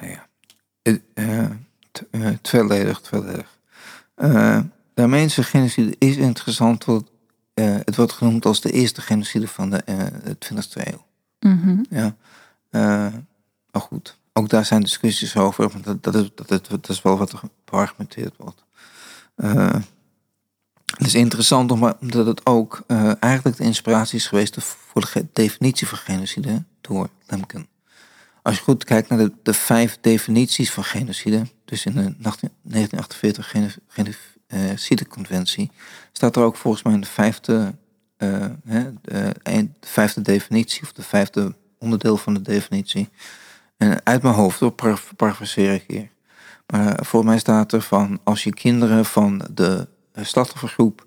[0.00, 0.28] ja
[2.10, 3.58] uh, tweeledig, tweeledig.
[4.16, 4.60] Uh,
[4.94, 7.10] de Armeense genocide is interessant, want
[7.54, 9.82] uh, het wordt genoemd als de eerste genocide van de
[10.46, 11.06] 20e eeuw.
[11.40, 11.86] Mm -hmm.
[11.90, 12.16] Ja.
[13.70, 17.18] maar goed, ook daar zijn discussies over, want dat, dat, is, dat, dat is wel
[17.18, 18.64] wat er geargumenteerd wordt.
[20.96, 22.82] Het is interessant omdat het ook
[23.20, 27.66] eigenlijk de inspiratie is geweest voor de definitie van genocide door Lemken.
[28.42, 33.54] Als je goed kijkt naar de, de vijf definities van genocide, dus in de 1948
[33.88, 35.70] genocideconventie,
[36.12, 37.74] staat er ook volgens mij een vijfde,
[38.18, 43.08] uh, hè, de, de, vijfde definitie, of de vijfde onderdeel van de definitie.
[43.76, 44.74] En uit mijn hoofd, door
[45.16, 46.10] parafraseer ik hier.
[46.66, 49.88] Maar voor mij staat er van, als je kinderen van de
[50.24, 51.06] slachtoffergroep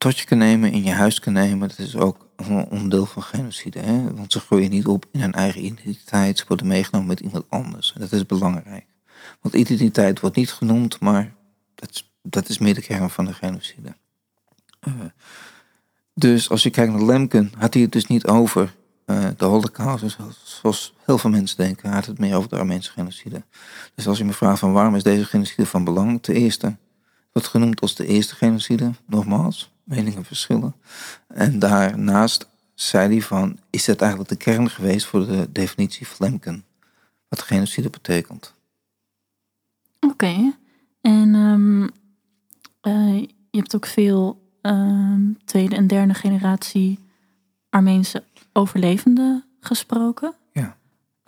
[0.00, 3.22] tot je kan nemen, in je huis kan nemen, dat is ook een onderdeel van
[3.22, 3.78] genocide.
[3.78, 4.14] Hè?
[4.14, 7.92] Want ze groeien niet op in hun eigen identiteit, ze worden meegenomen met iemand anders.
[7.94, 8.86] En dat is belangrijk.
[9.40, 11.34] Want identiteit wordt niet genoemd, maar
[11.74, 13.94] dat, dat is meer de kern van de genocide.
[14.88, 14.94] Uh,
[16.14, 18.74] dus als je kijkt naar Lemken, had hij het dus niet over
[19.06, 21.92] uh, de holocaust, zoals heel veel mensen denken.
[21.92, 23.42] Had het meer over de Armeense genocide.
[23.94, 26.76] Dus als je me vraagt van waarom is deze genocide van belang, ten eerste
[27.32, 30.74] wordt genoemd als de eerste genocide, nogmaals, meningen verschillen.
[31.26, 36.64] En daarnaast zei hij van, is dat eigenlijk de kern geweest voor de definitie Flemken,
[37.28, 38.54] wat genocide betekent.
[40.00, 40.54] Oké,
[41.00, 41.82] en um,
[42.82, 43.18] uh,
[43.50, 46.98] je hebt ook veel um, tweede en derde generatie
[47.68, 50.34] Armeense overlevenden gesproken.
[50.52, 50.76] Ja.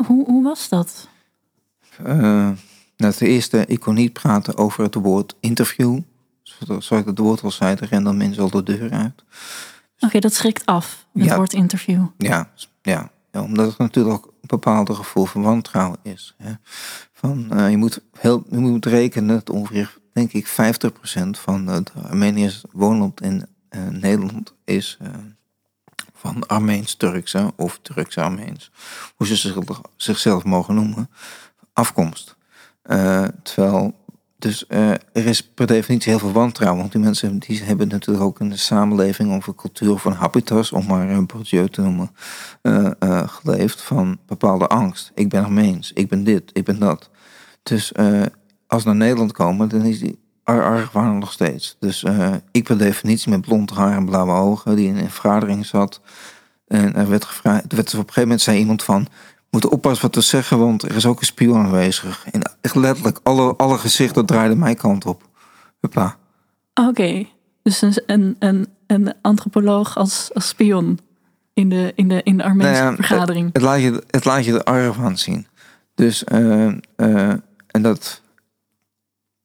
[0.06, 1.08] Hoe, hoe was dat?
[2.06, 2.50] Uh,
[3.02, 5.98] nou, ten eerste, ik kon niet praten over het woord interview.
[6.42, 9.24] Zoals ik het woord al zei, er rennen mensen al de deur uit.
[9.98, 12.06] Oké, dat schrikt af, het ja, woord interview.
[12.16, 12.50] Ja,
[12.82, 16.34] ja, ja, omdat het natuurlijk ook een bepaald gevoel van wantrouwen is.
[16.36, 16.52] Hè.
[17.12, 20.50] Van, uh, je, moet heel, je moet rekenen dat ongeveer, denk ik, 50%
[21.30, 25.08] van de Armeniërs wonend in uh, Nederland is uh,
[26.14, 28.70] van Armeens-Turkse of Turkse-Armeens,
[29.16, 29.56] hoe ze zich,
[29.96, 31.10] zichzelf mogen noemen,
[31.72, 32.36] afkomst.
[32.82, 33.94] Eh, terwijl,
[34.38, 38.24] dus eh, er is per definitie heel veel wantrouwen, want die mensen die hebben natuurlijk
[38.24, 42.10] ook in de samenleving over cultuur van habitas, om maar een Bourdieu te noemen,
[42.62, 45.10] uh, geleefd van bepaalde angst.
[45.14, 47.10] Ik ben Armeens, ik ben dit, ik ben dat.
[47.62, 47.92] Dus
[48.66, 51.76] als ze naar Nederland komen, dan is die argwaan nog steeds.
[51.78, 52.04] Dus
[52.50, 56.00] ik per definitie met blond haar en blauwe ogen, die in een vergadering zat.
[56.66, 59.06] En er werd gevraagd, er werd op een gegeven moment zei iemand van,
[59.52, 62.26] moet oppassen wat te zeggen, want er is ook een spion aanwezig.
[62.32, 65.28] En echt letterlijk, alle, alle gezichten draaiden mijn kant op.
[65.80, 66.16] Huppa.
[66.74, 67.26] Oké,
[67.62, 70.98] dus een, een, een, een antropoloog als, als spion
[71.54, 73.46] in de, in de, in de Armeense nou ja, vergadering.
[73.46, 75.46] Het, het, laat je, het laat je de argwaan zien.
[75.94, 77.28] Dus, uh, uh,
[77.66, 78.22] en dat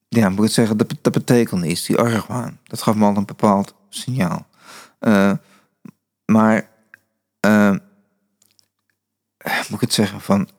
[0.07, 2.59] ja, moet ik zeggen, dat, dat betekent iets, die argwaan.
[2.63, 4.47] Dat gaf me al een bepaald signaal.
[4.99, 5.31] Uh,
[6.25, 6.69] maar,
[9.69, 10.49] moet ik het zeggen, van,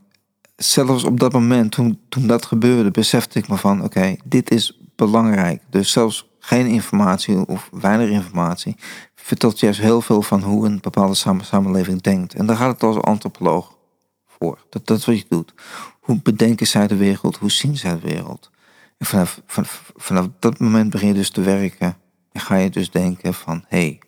[0.57, 4.81] zelfs op dat moment, toen, toen dat gebeurde, besefte ik me van, oké, dit is
[4.97, 5.63] belangrijk.
[5.71, 8.77] Dus zelfs geen informatie of weinig informatie
[9.15, 12.35] vertelt juist heel veel van hoe een bepaalde samenleving denkt.
[12.35, 13.77] En daar gaat het als antropoloog
[14.27, 14.59] voor.
[14.71, 15.55] Dat, dat is wat je doet.
[16.01, 17.37] Hoe bedenken zij de wereld?
[17.37, 18.51] Hoe zien zij de wereld?
[18.99, 21.97] En vanaf, vanaf, vanaf dat moment begin je dus te werken.
[22.33, 24.01] En ga je dus denken van, hé, hey,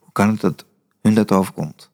[0.00, 0.64] hoe kan het dat
[1.02, 1.89] hun dat overkomt?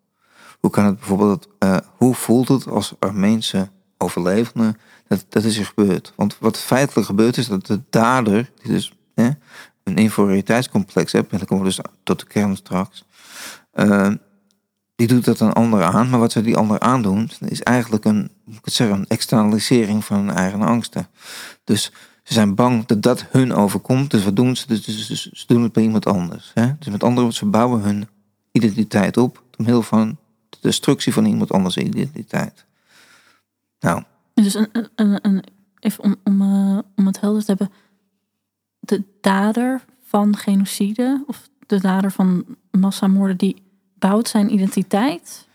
[0.66, 5.64] Hoe kan het bijvoorbeeld, uh, hoe voelt het als Armeense overlevenden dat, dat is er
[5.64, 6.12] gebeurd?
[6.16, 11.46] Want wat feitelijk gebeurt is dat de dader, die dus een inferioriteitscomplex heeft, en dan
[11.46, 13.04] komen we dus tot de kern straks,
[13.74, 14.10] uh,
[14.96, 16.10] die doet dat een ander aan.
[16.10, 18.30] Maar wat ze die ander aandoen, is eigenlijk een,
[18.62, 21.08] ik een externalisering van hun eigen angsten.
[21.64, 24.10] Dus ze zijn bang dat dat hun overkomt.
[24.10, 24.66] Dus wat doen ze?
[24.66, 26.50] Dus, dus, dus, ze doen het bij iemand anders.
[26.54, 26.72] Hè?
[26.78, 28.08] Dus met andere woorden, ze bouwen hun
[28.52, 29.34] identiteit op.
[29.34, 30.18] Door middel van
[30.60, 32.64] de destructie van iemand anders identiteit.
[33.80, 34.02] Nou.
[34.34, 35.44] Dus een, een, een,
[35.80, 37.70] even om, om, uh, om het helder te hebben.
[38.78, 43.62] De dader van genocide, of de dader van massamoorden, die
[43.94, 45.46] bouwt zijn identiteit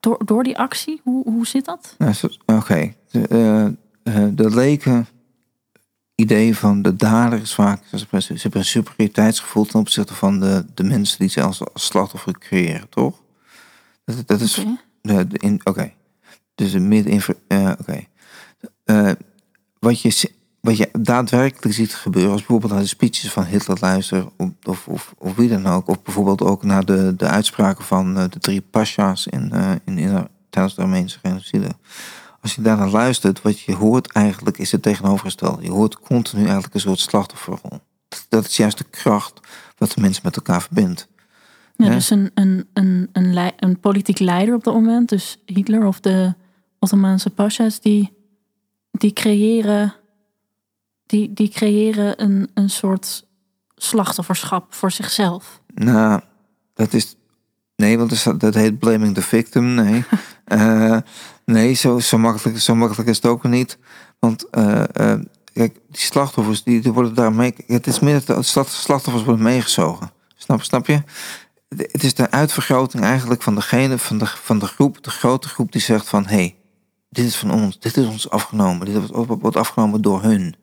[0.00, 1.00] door, door die actie?
[1.04, 1.94] Hoe, hoe zit dat?
[1.98, 2.96] Nou, Oké, okay.
[3.10, 5.06] de, uh, uh, de leken
[6.14, 10.84] idee van de dader is vaak, ze hebben een superioriteitsgevoel ten opzichte van de, de
[10.84, 13.19] mensen die ze als, slachtoffer creëren, toch?
[14.04, 14.64] Dat, dat is.
[15.02, 15.58] Oké.
[15.64, 15.94] Okay.
[16.54, 17.22] Dus de midden.
[17.48, 18.04] Uh, Oké.
[18.84, 19.10] Uh,
[19.78, 24.28] wat, je, wat je daadwerkelijk ziet gebeuren, als bijvoorbeeld naar de speeches van Hitler luistert,
[24.64, 28.24] of, of, of, wie dan ook, of bijvoorbeeld ook naar de, de uitspraken van uh,
[28.30, 29.52] de drie pasha's in,
[29.84, 31.68] in, in, tijdens de Armeense genocide
[32.40, 35.62] als je daarnaar luistert, wat je hoort eigenlijk is het tegenovergestelde.
[35.62, 37.80] Je hoort continu eigenlijk een soort slachtofferrol.
[38.28, 39.40] Dat is juist de kracht
[39.78, 41.08] wat de mensen met elkaar verbindt.
[41.84, 46.00] Ja, dus een, een, een, een, een politiek leider op dat moment, dus Hitler of
[46.00, 46.34] de
[46.78, 48.12] Ottomaanse pasha's, die,
[48.90, 49.94] die creëren,
[51.06, 53.26] die, die creëren een, een soort
[53.76, 55.60] slachtofferschap voor zichzelf.
[55.74, 56.20] Nou,
[56.74, 57.16] dat is.
[57.76, 59.74] Nee, want dat heet blaming the victim.
[59.74, 60.04] Nee.
[60.52, 60.96] uh,
[61.50, 63.78] Nee, zo, zo, makkelijk, zo makkelijk is het ook niet.
[64.18, 65.14] Want uh, uh,
[65.52, 67.54] kijk, die slachtoffers, die, die worden daarmee...
[67.66, 70.10] Het is meer dat de slachtoffers worden meegezogen.
[70.36, 71.02] Snap, snap je?
[71.76, 75.72] Het is de uitvergroting eigenlijk van degene, van de, van de groep, de grote groep
[75.72, 76.26] die zegt van...
[76.26, 76.56] hé, hey,
[77.08, 78.86] dit is van ons, dit is ons afgenomen.
[78.86, 80.54] Dit wordt, afgenomen door hun.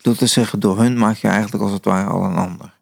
[0.00, 2.74] Door te zeggen, door hun maak je eigenlijk als het ware al een ander.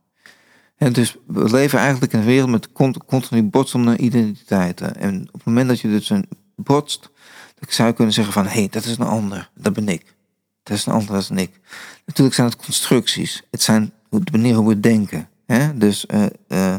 [0.77, 2.73] En dus we leven eigenlijk in een wereld met
[3.07, 4.97] continu botsende identiteiten.
[4.97, 7.11] En op het moment dat je dus een botst,
[7.59, 10.15] ik zou kunnen zeggen van, hé, hey, dat is een ander, dat ben ik.
[10.63, 11.61] Dat is een ander, dat is ik.
[12.07, 13.43] Natuurlijk zijn het constructies.
[13.51, 15.29] Het zijn de manier hoe we denken.
[15.53, 15.79] Hè?
[15.79, 16.75] Dus uh, uh,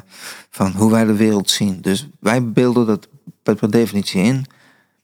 [0.50, 1.82] van hoe wij de wereld zien.
[1.82, 3.08] Dus wij beelden dat
[3.44, 4.46] per definitie in.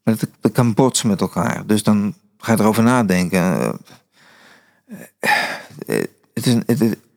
[0.04, 1.66] Maar dat, kan botsen met elkaar.
[1.66, 3.40] Dus dan ga je erover nadenken.
[3.40, 3.70] Uh,
[6.34, 6.64] het is een,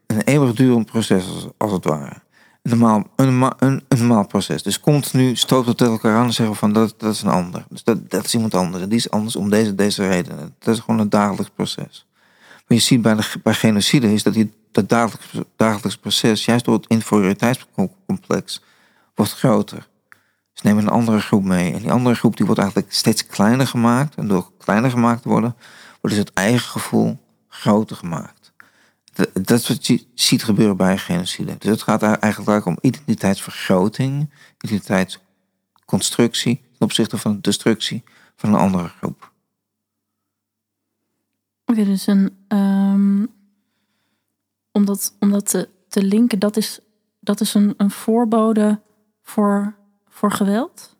[0.06, 1.24] een eeuwigdurend proces,
[1.56, 2.22] als, het ware
[2.62, 4.62] een normaal, een, een, proces.
[4.62, 7.64] Dus continu stoot het tegen elkaar aan en zeggen van dat, dat is een ander.
[7.68, 8.84] Dus dat, dat is iemand anders.
[8.84, 10.54] Die is anders om deze, deze reden.
[10.58, 12.06] Dat is gewoon een dagelijks proces.
[12.66, 14.88] Wat je ziet bij, de, bij genocide is dat die, dat
[15.56, 18.62] dagelijks, proces, juist door het inferioriteitscomplex,
[19.14, 19.88] wordt groter.
[20.52, 21.72] Ze nemen een andere groep mee.
[21.72, 24.14] En die andere groep die wordt eigenlijk steeds kleiner gemaakt.
[24.14, 25.54] En door kleiner gemaakt te worden,
[26.00, 28.52] wordt dus het eigen gevoel groter gemaakt.
[29.32, 31.56] Dat is wat je ziet gebeuren bij genocide.
[31.58, 34.30] Dus het gaat eigenlijk om identiteitsvergroting,
[34.60, 38.02] identiteitsconstructie ten opzichte van de destructie
[38.36, 39.32] van een andere groep.
[41.66, 43.28] Oké, dus een, um,
[44.72, 46.80] om dat, om dat te, te linken, dat is,
[47.20, 48.80] dat is een, een voorbode
[49.22, 49.74] voor,
[50.08, 50.96] voor geweld?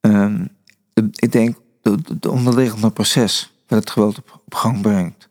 [0.00, 0.46] Ehm,
[1.14, 5.28] ik denk de, de- de onderliggende proces wat het geweld op, gang brengt.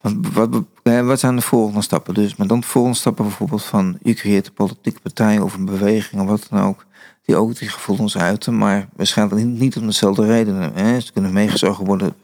[0.00, 2.14] Want wat, eh, wat zijn de volgende stappen?
[2.14, 5.64] Dus met dan de volgende stappen bijvoorbeeld van je creëert een politieke partij of een
[5.64, 6.86] beweging of wat dan ook,
[7.22, 10.72] die ook die gevoelens uiten, maar waarschijnlijk niet, niet om dezelfde redenen.
[10.74, 11.00] Hè?
[11.00, 12.14] Ze kunnen meegezogen worden,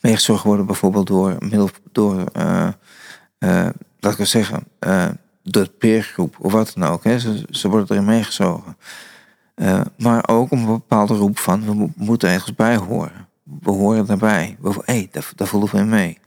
[0.00, 2.68] meegezogen worden bijvoorbeeld door middel door, eh,
[3.98, 5.08] laat ik zeggen, eh,
[5.42, 7.04] door de peergroep of wat dan ook.
[7.04, 7.18] Hè?
[7.18, 8.76] Ze, ze worden erin meegezogen.
[9.54, 13.28] Eh, maar ook een bepaalde roep van we mo- moeten ergens bij horen.
[13.42, 14.56] We horen daarbij.
[14.60, 16.18] We, hey, daar, daar voelen we in mee.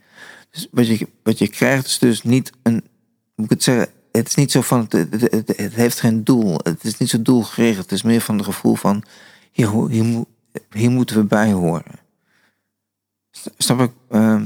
[0.51, 2.83] Dus wat je, wat je krijgt is dus niet een.
[3.35, 3.87] Moet ik het zeggen?
[4.11, 4.85] Het is niet zo van.
[4.89, 5.21] Het,
[5.57, 6.59] het, heeft geen doel.
[6.63, 7.77] Het is niet zo doelgericht.
[7.77, 9.03] Het is meer van het gevoel van.
[9.51, 10.23] Hier, hier,
[10.71, 11.99] hier moeten we bij horen.
[13.57, 14.41] Snap ik eh,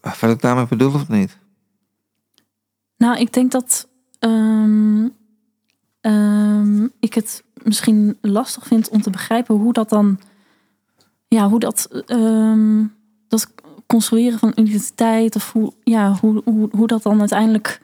[0.00, 1.38] wat ik daarmee bedoel of niet?
[3.00, 5.08] Nou, ik denk dat ehm,
[6.00, 10.20] ehm, ik het misschien lastig vind om te begrijpen hoe dat dan,
[11.28, 12.84] ja, hoe dat, ehm,
[13.28, 13.52] dat
[13.86, 17.80] construeren van identiteit of hoe, ja, hoe, hoe, hoe dat dan uiteindelijk.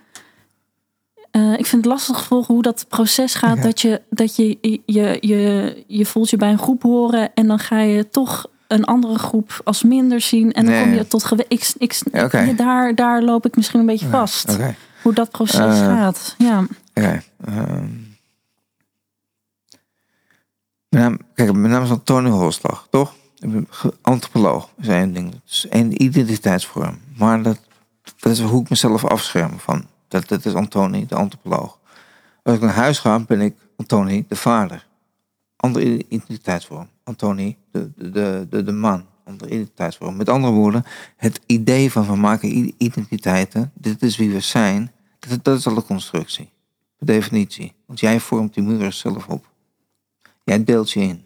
[1.31, 3.57] eh, ik vind het lastig volgen hoe dat proces gaat.
[3.57, 3.63] Ja.
[3.63, 7.59] Dat, je, dat je, je, je, je voelt je bij een groep horen en dan
[7.59, 10.53] ga je toch een andere groep als minder zien.
[10.53, 10.83] En dan Nee.
[10.83, 14.59] kom je tot ik, ik, ja, daar, daar loop ik misschien een beetje vast.
[15.07, 16.35] Hoe dat proces Eh, gaat.
[16.39, 16.67] Ja.
[16.95, 17.23] Oké.
[17.45, 17.89] ehm.
[20.89, 23.15] Mijn naam, kijk, mijn naam is Antonio Holslag, toch?
[23.39, 23.69] Ik ben
[24.01, 25.31] antropoloog, is één ding.
[25.31, 26.99] Dat is één identiteitsvorm.
[27.17, 27.59] Maar dat,
[28.19, 29.87] dat is hoe ik mezelf afscherm van.
[30.09, 31.79] Dat, dat is Antoni, de antropoloog.
[32.43, 34.87] Als ik naar huis ga, ben ik Antoni, de vader.
[35.57, 36.89] Andere identiteitsvorm.
[37.05, 39.05] Antoni, de, de, de, de, man.
[39.25, 40.17] Andere identiteitsvorm.
[40.17, 40.85] Met andere woorden,
[41.17, 43.71] het idee van we maken identiteiten.
[43.75, 44.91] Dit is wie we zijn.
[45.29, 46.51] Dat, dat is al een constructie.
[46.97, 47.73] Per definitie.
[47.87, 49.49] Want jij vormt die muren zelf op.
[50.45, 51.25] Jij deelt je in.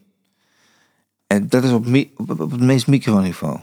[1.27, 1.85] En dat is op,
[2.15, 3.59] op, het meest microniveau.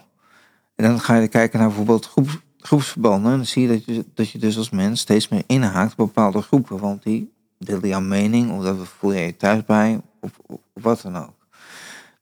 [0.74, 3.30] En dan ga je kijken naar bijvoorbeeld groeps, groepsverbanden.
[3.30, 5.96] En dan zie je dat, je dat je dus als mens steeds meer inhaakt op
[5.96, 6.78] bepaalde groepen.
[6.78, 10.38] Want die delen jouw mening, of dat voel je je thuis bij, of
[10.72, 11.36] wat dan ook.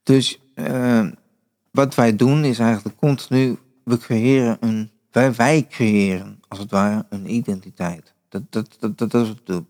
[0.02, 1.06] Dus eh,
[1.70, 7.06] wat wij doen is eigenlijk continu, we creëren een, wij, wij creëren als het ware
[7.08, 8.14] een identiteit.
[8.28, 9.66] Dat, dat, dat, dat, is wat we doen.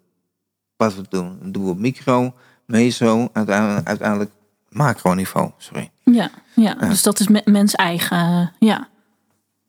[0.76, 1.38] Wat we doen.
[1.42, 4.30] Dat doen we op micro, meso, uiteindelijk, uiteindelijk
[4.68, 5.50] macroniveau.
[5.58, 5.90] Sorry.
[6.04, 6.74] Ja, ja.
[6.74, 8.88] dus dat is me- mens eigen, ja.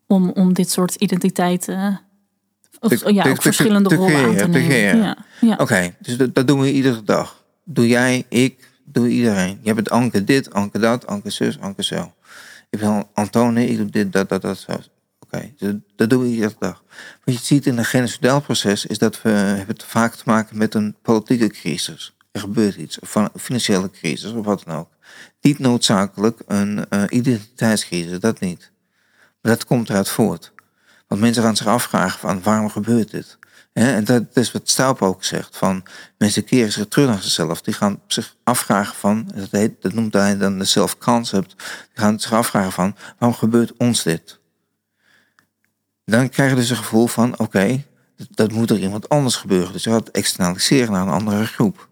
[0.08, 2.02] Om, om dit soort identiteiten,
[2.80, 4.98] of Te- ja, te- ook te- verschillende te rollen aan te nemen.
[4.98, 5.56] Ja, ja.
[5.58, 7.44] Oké, dus dat, dat doen we iedere dag.
[7.64, 9.60] Doe jij, ik, doe iedereen.
[9.62, 12.12] Je bent Anke dit, Anke dat, Anke zus, Anke zo.
[12.70, 14.74] Ik ben Antone, ik doe dit, dat, dat, dat, zo.
[15.32, 16.84] Oké, dus dat doen we iedere dag.
[17.24, 20.58] Wat je ziet in een genocidaal proces is dat we hebben het vaak te maken
[20.58, 22.16] met een politieke crisis.
[22.32, 24.90] Er gebeurt iets, of een financiële crisis of wat dan ook.
[25.42, 28.72] Niet noodzakelijk een eh, identiteitscrisis, dat niet.
[29.42, 30.52] Maar dat komt eruit voort.
[31.08, 33.38] Want mensen gaan zich afvragen van waarom gebeurt dit?
[33.74, 35.58] En dat is wat Staub ook zegt.
[35.58, 35.84] Van
[36.18, 37.62] mensen keren zich terug naar zichzelf.
[37.62, 41.50] Die gaan zich afvragen van, dat, heet, dat noemt hij dan de self-concept.
[41.58, 44.40] Die gaan zich afvragen van waarom gebeurt ons dit?
[46.12, 47.84] Dan krijg je dus een gevoel van oké,
[48.30, 49.74] dat, moet er iemand anders gebeuren.
[49.74, 51.89] Dus je gaat externaliseren naar een andere groep.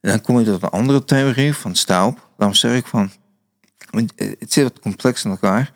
[0.00, 2.28] En dan kom je tot een andere theorie van Staub.
[2.36, 3.10] Daarom zeg ik van,
[4.16, 5.72] het zit wat complex in elkaar.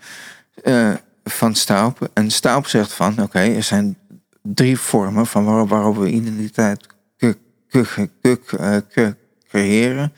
[0.63, 2.11] Eh, van Staub.
[2.13, 3.99] En Staub zegt van, oké, er zijn
[4.43, 8.77] drie vormen van waar, waarop we identiteit eh,
[9.49, 10.13] creëren.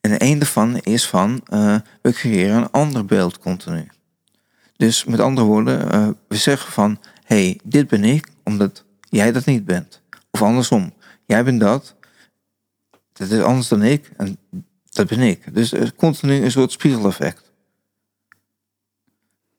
[0.00, 3.88] En een daarvan is van, eh, we creëren een ander beeld continu.
[4.82, 9.44] Dus met andere woorden, eh, we zeggen van, hey, dit ben ik, omdat jij dat
[9.44, 10.02] niet bent.
[10.30, 10.92] Of andersom,
[11.26, 11.94] jij bent dat,
[13.12, 14.36] dat is anders dan ik, en
[14.90, 15.54] dat ben ik.
[15.54, 17.52] Dus er is continu een soort spiegeleffect.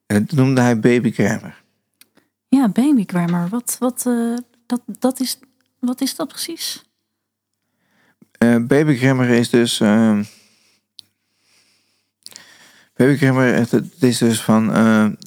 [0.05, 1.64] En dat noemde hij baby grammar.
[2.47, 3.49] Ja, baby grammar.
[3.49, 4.36] Wat, wat, eh,
[4.66, 5.39] dat, dat is,
[5.80, 6.84] wat is dat precies?
[8.95, 9.80] Grammar is dus.
[13.53, 14.74] het, het is dus van.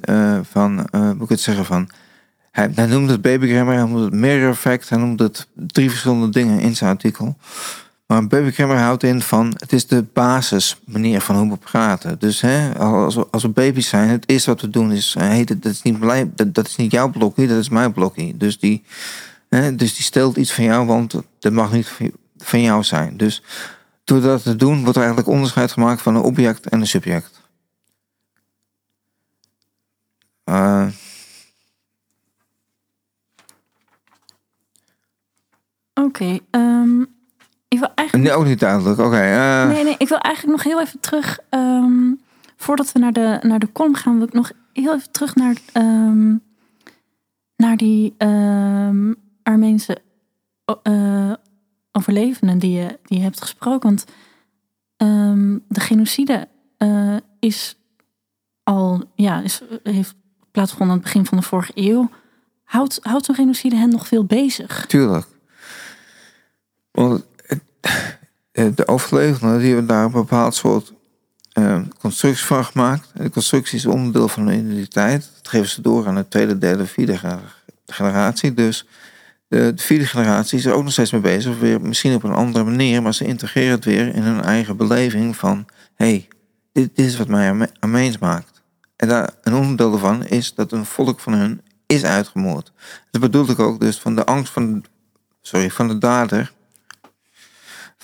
[0.00, 1.64] eh, van hoe moet ik het zeggen?
[1.64, 1.90] Van,
[2.56, 5.90] hij, hij noemt het baby grammar, hij noemt het mirror effect, hij noemt het drie
[5.90, 7.36] verschillende dingen in zijn artikel.
[8.06, 9.54] Maar baby grammar houdt in van.
[9.56, 12.18] Het is de basis manier van hoe we praten.
[12.18, 15.14] Dus hè, als, we, als baby's zijn, het eerste wat we doen is.
[15.18, 18.36] hey, dat, dat, is niet blij, dat, is niet jouw blokje, dat is mijn blokje.
[18.36, 18.84] Dus die,
[19.48, 21.92] hè, dus die stelt iets van jou, want dat mag niet
[22.38, 23.16] van- jou zijn.
[23.16, 23.42] Dus
[24.04, 27.40] door dat te doen, wordt er eigenlijk onderscheid gemaakt van een object en een subject.
[30.44, 30.86] Eh,
[36.04, 37.00] Oké, ehm,
[37.68, 38.28] ik wil eigenlijk.
[38.28, 38.98] Nee, ook niet duidelijk.
[38.98, 39.16] Oké.
[39.20, 41.38] eh, Nee, nee, ik wil eigenlijk nog heel even terug.
[41.50, 42.12] ehm,
[42.56, 45.56] voordat we naar de, naar de column gaan, wil ik nog heel even terug naar,
[45.72, 46.34] ehm,
[47.56, 48.14] naar die
[49.42, 49.98] Armeense
[50.82, 51.32] eh,
[51.92, 53.88] overlevenden die je, die je hebt gesproken.
[53.88, 54.04] Want
[55.68, 57.76] de genocide eh, is
[58.62, 60.14] al, ja, is, heeft
[60.50, 62.10] plaatsgevonden aan het begin van de vorige eeuw.
[62.64, 64.86] Houdt, houdt zo'n genocide hen nog veel bezig?
[64.86, 65.26] Tuurlijk.
[66.96, 70.92] Eh, de overlevenden die hebben daar een bepaald soort
[71.52, 73.08] eh, constructie van gemaakt.
[73.14, 75.30] De constructie is onderdeel van hun identiteit.
[75.36, 77.38] Dat geven ze door aan de tweede, derde, vierde ge-
[77.86, 78.54] generatie.
[78.54, 78.86] Dus
[79.48, 81.58] de, de vierde generatie is er ook nog steeds mee bezig.
[81.58, 85.36] Weer misschien op een andere manier, maar ze integreren het weer in hun eigen beleving
[85.36, 85.66] van...
[85.94, 86.28] hé, hey,
[86.72, 88.62] dit, is wat mij Armeens maakt.
[88.96, 92.72] En daar, een onderdeel daarvan is dat een volk van hun is uitgemoord.
[93.10, 94.84] Dat bedoel ik ook dus van de angst van,
[95.42, 96.54] sorry, van de dader.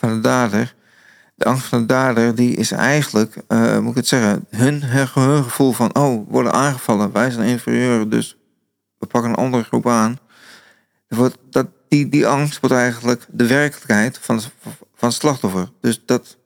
[0.03, 0.75] Van de dader.
[1.35, 5.09] De angst van de dader, die is eigenlijk, eh, moet ik het zeggen, hun, hun
[5.45, 8.37] gevoel van, oh, worden aangevallen, wij zijn inferieur, dus
[8.99, 10.19] we pakken een andere groep aan.
[11.51, 14.41] Dat, die, die angst wordt eigenlijk de werkelijkheid van,
[14.95, 15.71] van slachtoffer.
[15.81, 16.37] Dus dat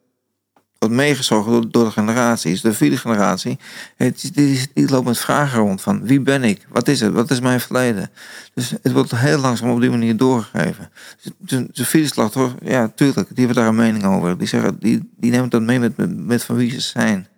[0.78, 2.60] wordt meegezogen door, door de generaties.
[2.60, 3.58] De vierde generatie,
[3.96, 6.66] het, die, die loopt met vragen rond van wie ben ik?
[6.68, 7.12] Wat is het?
[7.12, 8.10] Wat is mijn verleden?
[8.54, 10.90] Dus het wordt heel langzaam op die manier doorgegeven.
[11.22, 14.38] Dus de, de vierde slachtoffer, ja, tuurlijk, die hebben daar een mening over.
[14.38, 17.28] Die, zeggen, die, die nemen dat mee met, met, met van wie ze zijn.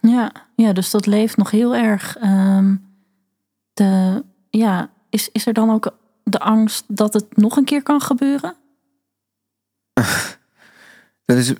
[0.00, 2.16] Ja, ja, dus dat leeft nog heel erg.
[2.16, 2.76] ehm,
[3.72, 8.00] de, ja, is, is er dan ook de angst dat het nog een keer kan
[8.00, 8.54] gebeuren?
[11.24, 11.52] Dat is,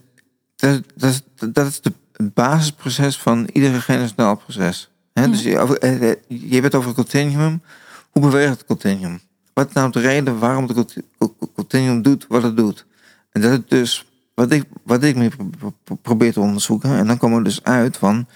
[0.61, 4.91] dat, is- dat, dat is de- het basisproces van ieder generationaal proces.
[5.13, 7.63] Dus je, eh, eh, je hebt het over het continuum.
[8.11, 9.21] Hoe beweegt het continuum?
[9.53, 12.87] Wat is nou de reden waarom het conti- co- co- continuum doet wat het doet?
[13.33, 14.05] En dat is dus
[14.35, 16.91] wat ik, wat ik mee pro- pro- probeer te onderzoeken.
[16.97, 18.27] En dan komen we dus uit van...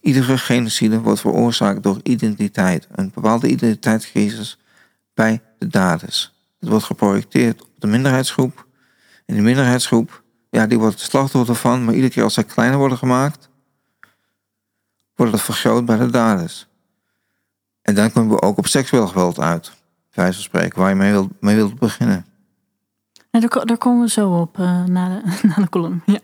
[0.00, 2.86] iedere genocide wordt veroorzaakt door identiteit.
[2.92, 4.58] Een bepaalde identiteitscrisis
[5.14, 6.32] bij de daders.
[6.60, 8.66] Het wordt geprojecteerd op de minderheidsgroep.
[9.26, 10.21] En die minderheidsgroep,
[10.52, 11.84] ja, die wordt slachtoffer van.
[11.84, 13.48] Maar iedere keer als zij kleiner worden gemaakt...
[15.14, 16.66] wordt het vergroot bij de daders.
[17.82, 19.72] En dan komen we ook op seksueel geweld uit.
[20.12, 22.26] Wijze van spreken, waar je mee wilt, mee wilt beginnen.
[23.30, 26.02] Daar, daar komen we zo op eh, na, de, na de column.
[26.06, 26.20] Ja.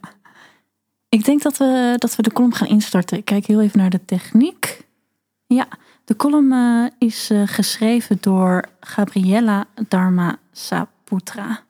[1.08, 3.18] Ik denk dat we, dat we de column gaan instarten.
[3.18, 4.86] Ik kijk heel even naar de techniek.
[5.46, 5.68] Ja,
[6.04, 11.66] de column eh, is eh, geschreven door Gabriella Dharma Saputra.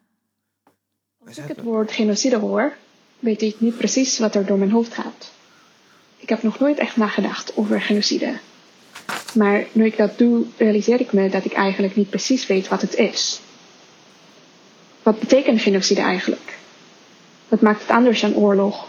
[1.29, 2.77] Als ik het woord genocide hoor,
[3.19, 5.33] weet ik niet precies wat er door mijn hoofd gaat.
[6.17, 8.39] Ik heb nog nooit echt nagedacht over genocide.
[9.35, 12.81] Maar nu ik dat doe, realiseer ik me dat ik eigenlijk niet precies weet wat
[12.81, 13.41] het is.
[15.03, 16.59] Wat betekent genocide eigenlijk?
[17.49, 18.87] Wat maakt het anders dan oorlog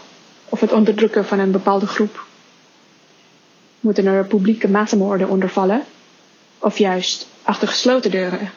[0.48, 2.24] of het onderdrukken van een bepaalde groep?
[3.80, 5.84] Moeten er publieke massamoorden onder vallen?
[6.58, 8.50] Of juist achter gesloten deuren?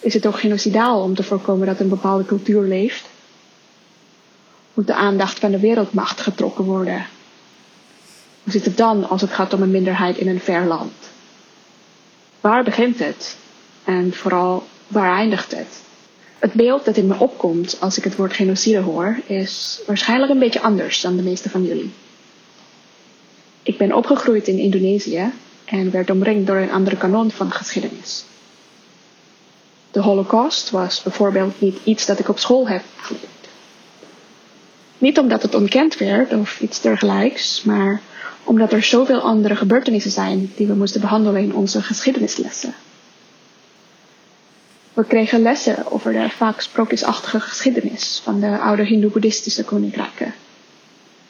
[0.00, 3.08] Is het ook genocidaal om te voorkomen dat een bepaalde cultuur leeft?
[4.74, 7.06] Moet de aandacht van de wereldmacht getrokken worden?
[8.42, 10.92] Hoe zit het dan als het gaat om een minderheid in een ver land?
[12.40, 13.36] Waar begint het?
[13.84, 15.80] En vooral, waar eindigt het?
[16.38, 20.38] Het beeld dat in me opkomt als ik het woord genocide hoor, is waarschijnlijk een
[20.38, 21.90] beetje anders dan de meeste van jullie.
[23.62, 25.32] Ik ben opgegroeid in Indonesië
[25.64, 28.24] en werd omringd door een andere kanon van geschiedenis.
[30.00, 33.48] De Holocaust was bijvoorbeeld niet iets dat ik op school heb geleerd.
[34.98, 38.00] Niet omdat het ontkend werd of iets dergelijks, maar
[38.44, 42.74] omdat er zoveel andere gebeurtenissen zijn die we moesten behandelen in onze geschiedenislessen.
[44.92, 50.34] We kregen lessen over de vaak sprookjesachtige geschiedenis van de oude Hindoe-boeddhistische koninkrijken.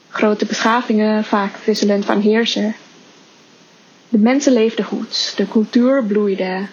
[0.09, 2.75] Grote beschavingen, vaak wisselend van heerser.
[4.09, 6.67] De mensen leefden goed, de cultuur bloeide,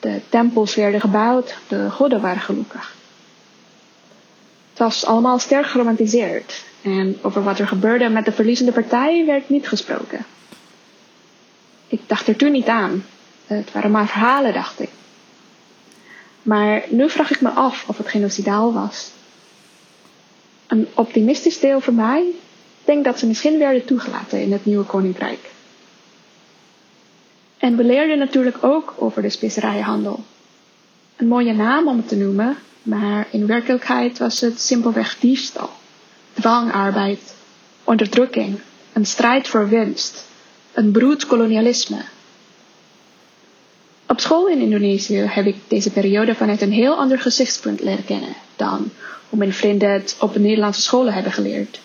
[0.00, 2.96] de tempels werden gebouwd, de goden waren gelukkig.
[4.70, 9.48] Het was allemaal sterk geromantiseerd en over wat er gebeurde met de verliezende partij werd
[9.48, 10.26] niet gesproken.
[11.88, 13.04] Ik dacht er toen niet aan.
[13.46, 14.90] Het waren maar verhalen, dacht ik.
[16.42, 19.10] Maar nu vraag ik me af of het genocidaal was.
[20.66, 22.24] Een optimistisch deel van mij
[22.84, 25.50] denkt dat ze misschien werden toegelaten in het nieuwe koninkrijk.
[27.58, 30.24] En we leerden natuurlijk ook over de specerijenhandel.
[31.16, 35.70] Een mooie naam om het te noemen, maar in werkelijkheid was het simpelweg diefstal,
[36.32, 37.34] dwangarbeid,
[37.84, 38.58] onderdrukking,
[38.92, 40.26] een strijd voor winst,
[40.72, 42.00] een broed kolonialisme.
[44.06, 48.34] Op school in Indonesië heb ik deze periode vanuit een heel ander gezichtspunt leren kennen
[48.56, 48.90] dan
[49.28, 51.80] hoe mijn vrienden het op een Nederlandse scholen hebben geleerd.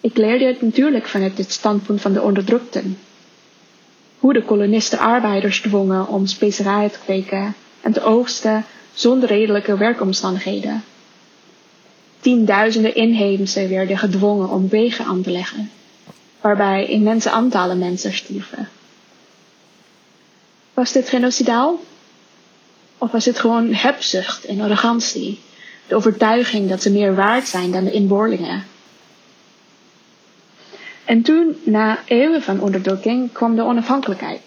[0.00, 2.98] Ik leerde het natuurlijk vanuit het standpunt van de onderdrukten.
[4.22, 10.84] Hoe de kolonisten arbeiders dwongen om specerijen te kweken en te oogsten zonder redelijke werkomstandigheden.
[12.20, 15.70] Tienduizenden inheemse werden gedwongen om wegen aan te leggen,
[16.40, 18.68] waarbij immense aantallen mensen stierven.
[20.74, 21.80] Was dit genocidaal?
[22.98, 25.40] Of was dit gewoon hebzucht en arrogantie,
[25.86, 28.64] de overtuiging dat ze meer waard zijn dan de inboorlingen?
[31.04, 34.40] En toen, na eeuwen van onderdrukking, kwam de onafhankelijkheid.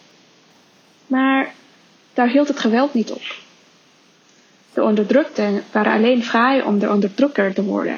[1.07, 1.53] Maar
[2.13, 3.21] daar hield het geweld niet op.
[4.73, 7.97] De onderdrukten waren alleen vrij om de onderdrukker te worden.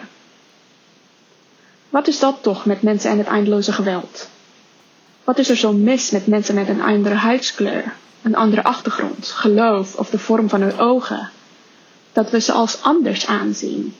[1.90, 4.30] Wat is dat toch met mensen en het eindeloze geweld?
[5.24, 9.96] Wat is er zo mis met mensen met een andere huidskleur, een andere achtergrond, geloof
[9.96, 11.30] of de vorm van hun ogen,
[12.14, 13.96] dat we ze als anders aanzien?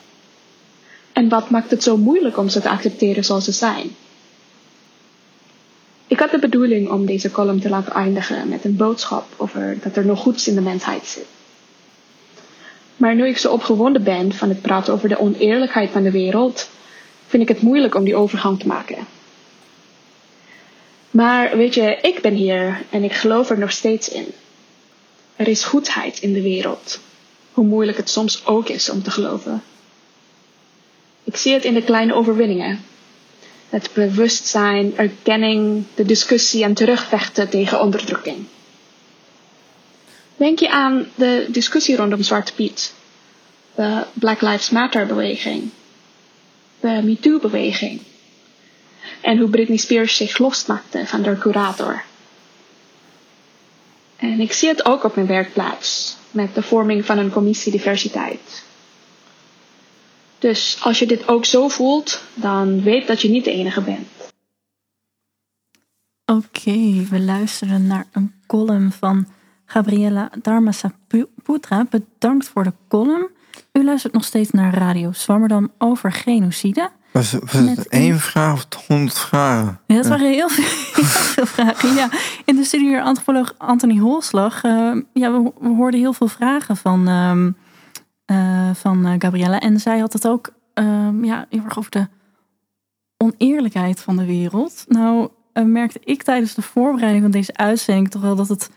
[1.14, 3.96] En wat maakt het zo moeilijk om ze te accepteren zoals ze zijn?
[6.08, 9.96] Ik had de bedoeling om deze column te laten eindigen met een boodschap over dat
[9.96, 11.26] er nog goeds in de mensheid zit.
[12.98, 16.70] Maar nu ik zo opgewonden ben van het praten over de oneerlijkheid van de wereld,
[17.28, 19.08] vind ik het moeilijk om die overgang te maken.
[21.12, 24.26] Maar weet je, ik ben hier en ik geloof er nog steeds in.
[25.36, 27.00] Er is goedheid in de wereld,
[27.52, 29.64] hoe moeilijk het soms ook is om te geloven.
[31.24, 32.80] Ik zie het in de kleine overwinningen.
[33.70, 38.46] Het bewustzijn, erkenning, de discussie en terugvechten tegen onderdrukking.
[40.36, 42.94] Denk je aan de discussie rondom Zwarte Piet,
[43.76, 45.70] de Black Lives Matter beweging,
[46.80, 48.02] de MeToo beweging
[49.22, 52.04] en hoe Britney Spears zich losmaakte van de curator.
[54.16, 58.64] En ik zie het ook op mijn werkplaats met de vorming van een commissie diversiteit.
[60.40, 64.08] Dus als je dit ook zo voelt, dan weet dat je niet de enige bent.
[66.26, 69.28] Oké, we luisteren naar een column van
[69.66, 71.86] Gabriella Dharmasaputra.
[71.90, 73.30] Bedankt voor de column.
[73.72, 76.90] U luistert nog steeds naar Radio Swammerdam over genocide.
[77.12, 79.80] Was, was het één vraag of honderd vragen?
[79.86, 80.64] Ja, dat waren heel veel,
[80.96, 81.96] heel veel vragen.
[81.96, 82.10] Ja,
[82.46, 84.64] in de studie hier antropoloog Anthony Holslag.
[84.64, 87.48] Uh, ja, we, we, hoorden heel veel vragen van, uh,
[88.32, 89.60] uh, van Gabriella.
[89.60, 92.08] En zij had het ook ehm, ja, heel erg over de
[93.18, 94.86] oneerlijkheid van de wereld.
[94.88, 98.70] Nou, merkte ik tijdens de voorbereiding van deze uitzending toch wel dat het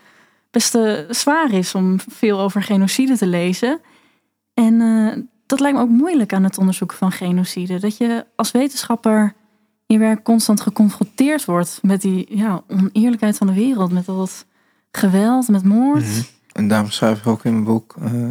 [0.51, 0.77] best
[1.09, 3.79] zwaar is om veel over genocide te lezen.
[4.53, 4.77] En
[5.45, 7.79] dat lijkt me ook moeilijk aan het onderzoeken van genocide.
[7.79, 9.33] Dat je als wetenschapper
[9.91, 13.91] in werk constant geconfronteerd wordt met die ja, oneerlijkheid van de wereld.
[13.91, 14.45] Met al dat
[14.91, 16.05] geweld, met moord.
[16.05, 16.21] Mhm.
[16.51, 18.29] En daarom schrijf ik ook in mijn boek, uh,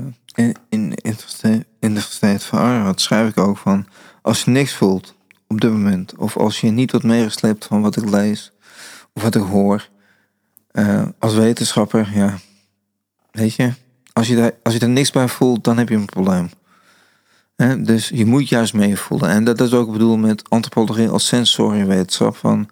[0.68, 3.86] in, in, in de gesteed van Arad, schrijf ik ook van,
[4.22, 5.14] als je niks voelt
[5.46, 8.52] op dit moment, of als je niet wordt meegesleept van wat ik lees,
[9.12, 9.88] of wat ik hoor,
[10.72, 12.38] uh, als wetenschapper, ja,
[13.30, 13.72] weet je,
[14.12, 16.50] als je, daar, als je er niks bij voelt, dan heb je een probleem
[17.78, 19.28] dus je moet juist meevoelen.
[19.30, 22.36] En dat is ook bedoeld met antropologie als sensoriumwetenschap.
[22.36, 22.68] Van,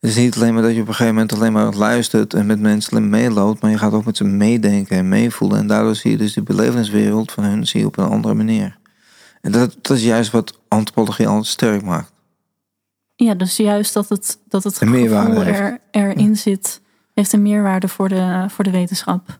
[0.00, 2.46] het is niet alleen maar dat je op een gegeven moment alleen maar luistert en
[2.46, 5.58] met mensen meeloopt, maar je gaat ook met ze meedenken en meevoelen.
[5.58, 8.78] En daardoor zie je dus de belevingswereld van hun zie je op een andere manier.
[9.40, 12.12] En dat, dat is juist wat antropologie altijd sterk maakt.
[13.16, 16.80] Ja, dus juist dat het, dat het gevoel er, erin zit,
[17.14, 19.38] heeft een meerwaarde voor de, voor de wetenschap.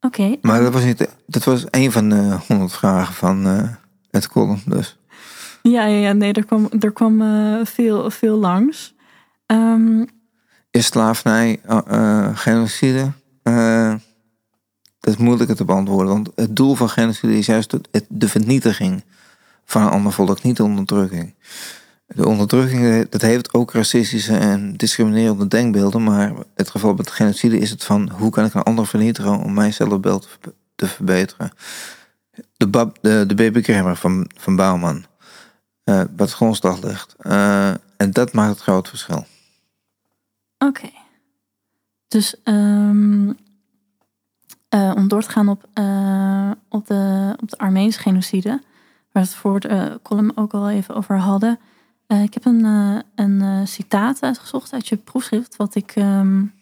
[0.00, 0.36] Oké.
[0.40, 3.68] Maar dat was, niet, dat was een van de honderd vragen van uh,
[4.10, 4.98] het column dus.
[5.62, 8.94] Ja, ja, nee, er kwam, er kwam uh, veel, veel langs.
[9.46, 10.06] Um,
[10.70, 13.12] is slavernij uh, genocide?
[15.00, 19.04] dat is moeilijker te beantwoorden, want het doel van genocide is juist de, de vernietiging
[19.64, 21.34] van een ander volk, niet de onderdrukking.
[22.06, 27.70] De onderdrukking dat heeft ook racistische en discriminerende denkbeelden, maar het geval met genocide is
[27.70, 30.38] het van hoe kan ik een ander vernietigen om mijn zelfbeeld
[30.74, 31.52] te verbeteren.
[32.56, 35.04] De, bab, de, de baby van, van Bouwman,
[35.84, 37.14] uh, wat grondslag ligt.
[37.22, 39.26] Uh, en dat maakt het groot verschil.
[40.58, 40.90] Oké.
[42.08, 43.38] Dus um,
[44.74, 45.62] uh, om door te gaan op,
[46.68, 48.62] op, de, op de Armeense genocide, waar
[49.12, 51.58] we het voor de column ook al even over hadden.
[52.06, 52.64] Ik heb een,
[53.14, 56.54] een citaat uitgezocht uit je proefschrift, wat ik, um,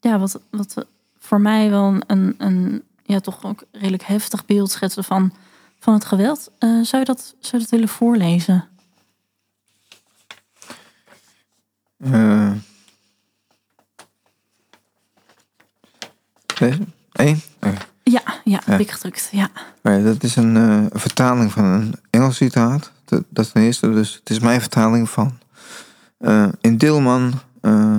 [0.00, 0.86] ja, wat, wat
[1.18, 5.32] voor mij wel een, een, een, ja, toch ook redelijk heftig beeld schetsen van,
[5.78, 6.50] van het geweld.
[6.58, 8.68] zou, je dat, zou je dat willen voorlezen?
[16.58, 16.78] Deze?
[17.12, 17.40] Eén?
[17.56, 17.76] Oké.
[18.02, 18.76] Ja, ja, Ja.
[18.76, 19.28] dik gedrukt.
[19.32, 19.48] Ja.
[19.82, 22.92] Oké, dat is een eh, vertaling van een Engels citaat.
[23.04, 23.90] Dat, dat is ten eerste.
[23.92, 25.38] Dus het is mijn vertaling van.
[26.18, 27.32] eh, in Dilman.
[27.60, 27.96] eh,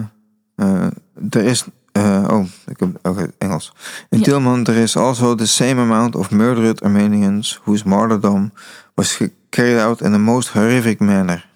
[0.55, 0.88] eh,
[1.30, 1.65] er is.
[2.00, 3.74] Eh, oh, ik heb het Engels.
[4.10, 4.24] In Ja.
[4.24, 8.52] Dilman, there is also the same amount of murdered Armenians whose martyrdom
[8.95, 9.20] was
[9.50, 11.47] carried out in the most horrific manner.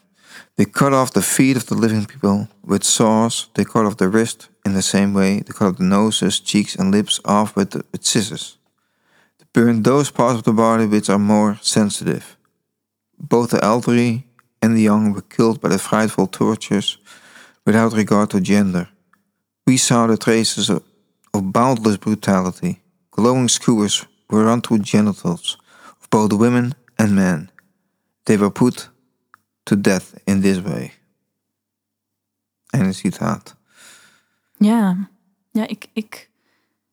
[0.56, 3.50] They cut off the feet of the living people with saws.
[3.54, 5.42] They cut off the wrist in the same way.
[5.42, 8.58] They cut off the noses, cheeks, and lips off with, the, with scissors.
[9.40, 12.38] They burn those parts of the body which are more sensitive.
[13.18, 14.26] Both the elderly
[14.62, 16.98] and the young were killed by the frightful tortures
[17.66, 18.90] without regard to gender.
[19.64, 20.82] We saw the traces of,
[21.52, 22.80] boundless brutality.
[23.10, 25.60] Glowing skewers were run through genitals
[26.00, 27.50] of both women and men.
[28.24, 28.92] They were put
[29.64, 30.94] to death in this way.
[32.70, 33.56] En een citaat.
[34.58, 35.10] Ja,
[35.52, 36.30] ja ik, ik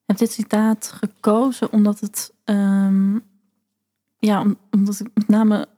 [0.07, 3.19] heb dit citaat gekozen omdat het, ehm,
[4.19, 5.69] ja, om- omdat ik met name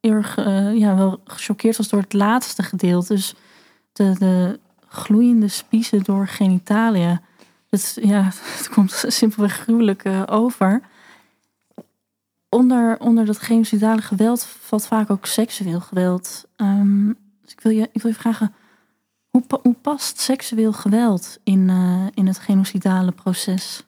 [0.00, 3.14] erg, eh, ja, wel gechoqueerd was door het laatste gedeelte.
[3.14, 3.34] Dus
[3.92, 4.60] de, de
[4.90, 7.20] gloeiende spiezen door genitaliën.
[7.68, 8.24] Het, ja,
[8.56, 10.80] het komt simpelweg gruwelijk eh, over.
[12.48, 16.44] Onder, onder dat genocidale geweld valt vaak ook seksueel geweld.
[16.56, 17.06] Ehm,
[17.42, 18.54] dus ik wil, je, ik wil je vragen,
[19.30, 23.84] hoe, hoe past seksueel geweld in, eh, in het genocidale proces?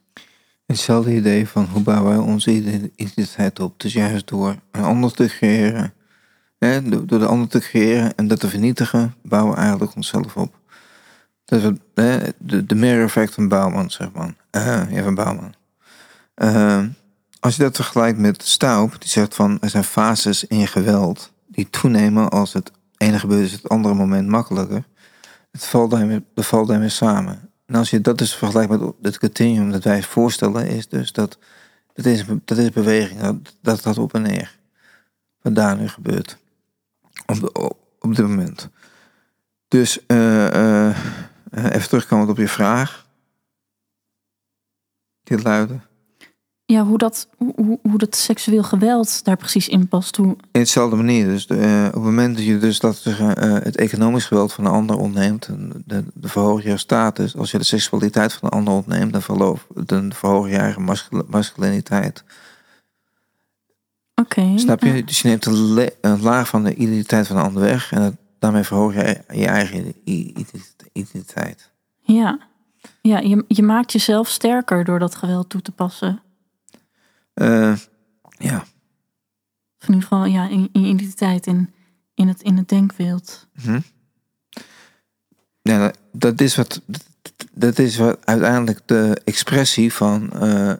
[0.66, 2.52] Hetzelfde idee van hoe bouwen wij onze
[2.96, 3.80] identiteit op.
[3.80, 5.94] Dus juist door een ander te creëren,
[6.58, 10.61] hè, door de ander te creëren en dat te vernietigen, bouwen we eigenlijk onszelf op.
[11.44, 14.34] Het, hè, de, de mirror effect van Bouwman, zeg maar.
[14.50, 15.54] Eh, ja, van Bouwman.
[16.34, 16.82] Eh,
[17.40, 21.70] als je dat vergelijkt met Staub, die zegt van er zijn fases in geweld die
[21.70, 24.84] toenemen als het ene gebeurt is het andere moment makkelijker.
[25.50, 27.50] Het valt daarmee, dat valt daarmee samen.
[27.66, 31.38] En als je dat dus vergelijkt met het continuum dat wij voorstellen, is dus dat
[31.94, 33.20] dat is, dat is beweging,
[33.60, 34.58] dat, dat op en neer.
[35.40, 36.38] Wat daar nu gebeurt.
[37.26, 38.68] Op, op, op dit moment.
[39.68, 40.96] Dus eh, eh,
[41.52, 43.06] eh, even terugkomend op je vraag.
[45.22, 45.80] Dit luidde.
[46.64, 50.16] Ja, hoe dat, hoe, hoe- dat seksueel geweld daar precies in past.
[50.16, 51.26] Hoe, In hetzelfde manier.
[51.26, 54.70] Dus eh, op het moment dat je dus dat eh, het economisch geweld van een
[54.72, 55.48] ander ontneemt,
[55.86, 57.36] de, de verhoog je status.
[57.36, 61.24] Als je de seksualiteit van een ander ontneemt, dan, verloof, dan verhoog je eigen mascul-
[61.26, 62.24] masculiniteit.
[64.14, 64.52] Oké.
[64.58, 64.92] Snap ja.
[64.92, 65.04] je?
[65.04, 68.62] Dus je neemt een, laag van de identiteit van de ander weg en dat- daarmee
[68.62, 69.94] verhoog je je eigen
[70.92, 71.70] identiteit.
[72.00, 72.38] Ja,
[73.02, 76.22] ja je, je maakt jezelf sterker door dat geweld toe te passen.
[77.34, 77.76] Eh,
[78.38, 78.56] ja.
[79.78, 81.72] Of in ieder geval ja, in, in je identiteit, in,
[82.14, 83.48] in, het, in het denkbeeld.
[83.64, 83.80] Mhm.
[85.62, 86.80] Ja, dat- dat is wat,
[87.52, 90.72] dat is wat uiteindelijk de expressie van, eh,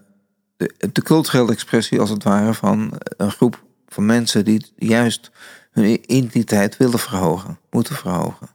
[0.57, 5.31] de, de culturele expressie als het ware van een groep van mensen die juist
[5.73, 8.49] hun identiteit willen verhogen, moeten verhogen.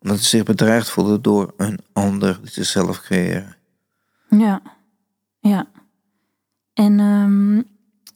[0.00, 3.56] Omdat ze zich bedreigd voelen door een ander die ze zelf creëren.
[4.28, 4.62] Ja,
[5.40, 5.66] ja.
[6.74, 7.62] En ehm,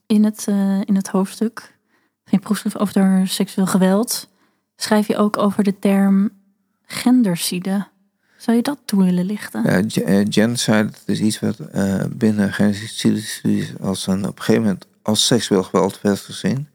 [0.05, 1.77] in, het, eh, in het hoofdstuk,
[2.23, 4.29] geen proefschrift over seksueel geweld,
[4.75, 6.29] schrijf je ook over de term
[6.85, 7.87] gendercide.
[8.37, 9.63] Zou je dat toe willen lichten?
[9.63, 14.85] Ja, eh, genocide is iets wat eh, binnen genocidestudies als een op een gegeven moment
[15.01, 16.67] als seksueel geweld werd gezien.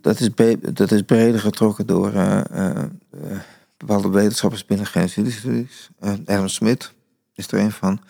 [0.00, 0.28] Dat is,
[0.72, 3.38] dat is breder getrokken door eh, eh, eh,
[3.76, 5.90] bepaalde wetenschappers binnen genocidestudies.
[6.26, 6.92] Adam Smith
[7.34, 8.00] is er een van.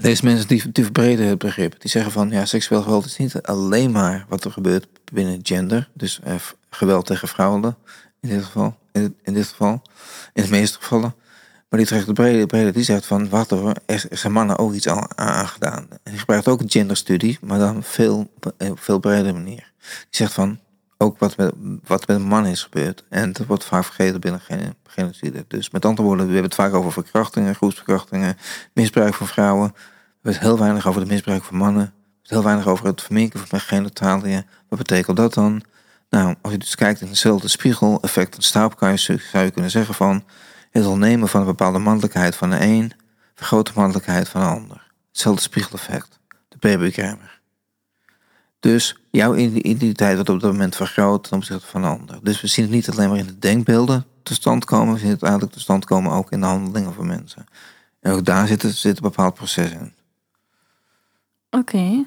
[0.00, 1.80] Deze mensen die, verbreden het begrip.
[1.80, 5.88] Die zeggen van ja, seksueel geweld is niet alleen maar wat er gebeurt binnen gender.
[5.92, 6.20] Dus
[6.70, 7.76] geweld tegen vrouwen
[8.20, 8.78] in dit geval.
[8.92, 9.82] In, in dit geval.
[10.32, 11.14] In de meeste gevallen.
[11.72, 14.72] Maar die trekt de brede, brede die zegt van wat er, er zijn mannen ook
[14.72, 15.46] iets aan, aan.
[15.58, 19.72] En die gebruikt ook genderstudie, maar dan veel, een veel bredere manier.
[19.80, 20.58] Die zegt van
[20.98, 21.52] ook wat met,
[21.86, 23.04] wat met een man is gebeurd.
[23.08, 25.44] En dat wordt vaak vergeten binnen gen- genocide.
[25.48, 28.36] Dus met andere woorden, we hebben het vaak over verkrachtingen, groepsverkrachtingen,
[28.72, 29.72] misbruik van vrouwen.
[29.72, 29.78] We
[30.12, 31.84] hebben het heel weinig over het misbruik van mannen.
[31.84, 34.46] We hebben heel weinig over het verminken van genitaliën.
[34.68, 35.62] Wat betekent dat dan?
[36.10, 38.34] Nou, als je dus kijkt in hetzelfde spiegel-effect
[39.06, 40.24] je, zou je kunnen zeggen van
[40.72, 42.92] het ontnemen van een bepaalde mannelijkheid van de een,
[43.34, 44.90] vergroot de mannelijkheid van de ander.
[45.08, 46.18] Hetzelfde spiegeleffect,
[46.48, 47.40] de babykamer.
[48.60, 52.18] Dus jouw identiteit wordt op dat moment vergroot ten opzichte van de ander.
[52.22, 55.10] Dus we zien het niet alleen maar in de denkbeelden tot stand komen, we zien
[55.10, 57.44] het eigenlijk tot stand komen ook in de handelingen van mensen.
[58.00, 59.94] En ook daar zit, zit een bepaald proces in.
[61.50, 62.06] Oké.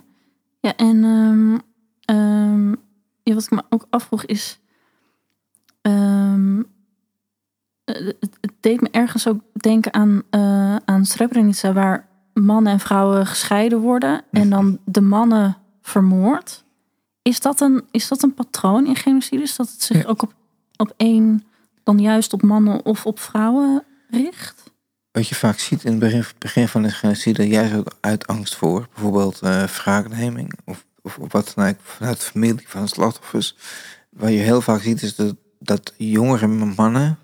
[0.59, 1.57] Ja, en ehm,
[2.05, 2.73] ehm,
[3.23, 4.59] wat ik me ook afvroeg is...
[5.81, 6.65] ehm, eh,
[7.85, 13.25] het, het deed me ergens ook denken aan, eh, aan Srebrenica, waar mannen en vrouwen
[13.27, 16.63] gescheiden worden en dan de mannen vermoord.
[17.21, 19.55] Is dat een, is dat een patroon in genocides?
[19.55, 20.07] Dat het zich Ja.
[20.07, 20.33] ook op,
[20.77, 21.43] op één,
[21.83, 24.63] dan juist op mannen of op vrouwen richt?
[25.11, 28.55] Wat je vaak ziet in het begin, begin van de genocide, juist uit, uit angst
[28.55, 33.55] voor, bijvoorbeeld eh wraakneming of, of, of wat dan ook, vanuit de familie van slachtoffers.
[34.09, 37.17] Wat je heel vaak ziet is dat, dat jongere mannen,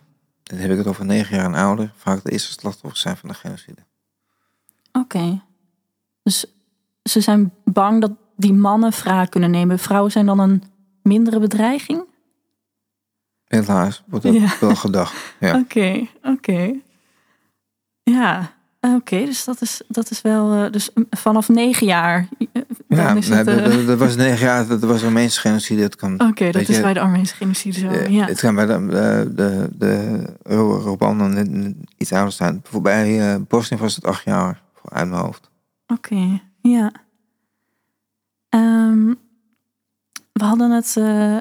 [0.51, 3.29] dan heb ik het over negen jaar en ouder, vaak de eerste slachtoffers zijn van
[3.29, 3.81] de genocide.
[4.91, 5.41] Oké.
[6.23, 6.45] Dus
[7.03, 9.79] ze zijn bang dat die mannen wraak kunnen nemen.
[9.79, 10.63] Vrouwen zijn dan een
[11.03, 12.03] mindere bedreiging?
[13.45, 14.53] Helaas wordt dat Ja.
[14.59, 15.33] wel gedacht.
[15.39, 15.57] Ja.
[15.61, 16.73] Oké, oké.
[18.03, 19.25] Ja, oké.
[19.25, 20.53] dus dat is, dat is wel...
[20.65, 22.27] eh, dus vanaf negen jaar...
[22.91, 23.47] eh, Ja, het...
[23.47, 25.89] eh, dat- was negen jaar, dat was Armeense genocide.
[26.17, 27.87] Oké, dat is je, bij de Armeense genocide zo.
[27.87, 28.25] eh, ja.
[28.25, 32.61] het kan bij de, de, de, de net iets ouder staan.
[32.81, 35.49] Bij eh Bosnië was het acht jaar, uit mijn hoofd.
[35.87, 36.91] Oké, ja.
[38.49, 39.13] Ehm,
[40.31, 41.37] we hadden het eh,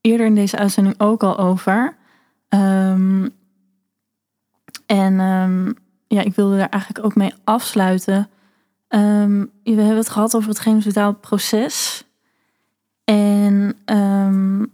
[0.00, 1.96] eerder in deze uitzending ook al over.
[2.48, 3.28] Ehm,
[4.86, 5.72] en ehm,
[6.08, 8.28] ja, ik wilde daar eigenlijk ook mee afsluiten.
[8.94, 12.04] Ehm, we hebben het gehad over het genocidaal proces.
[13.04, 14.64] En ehm,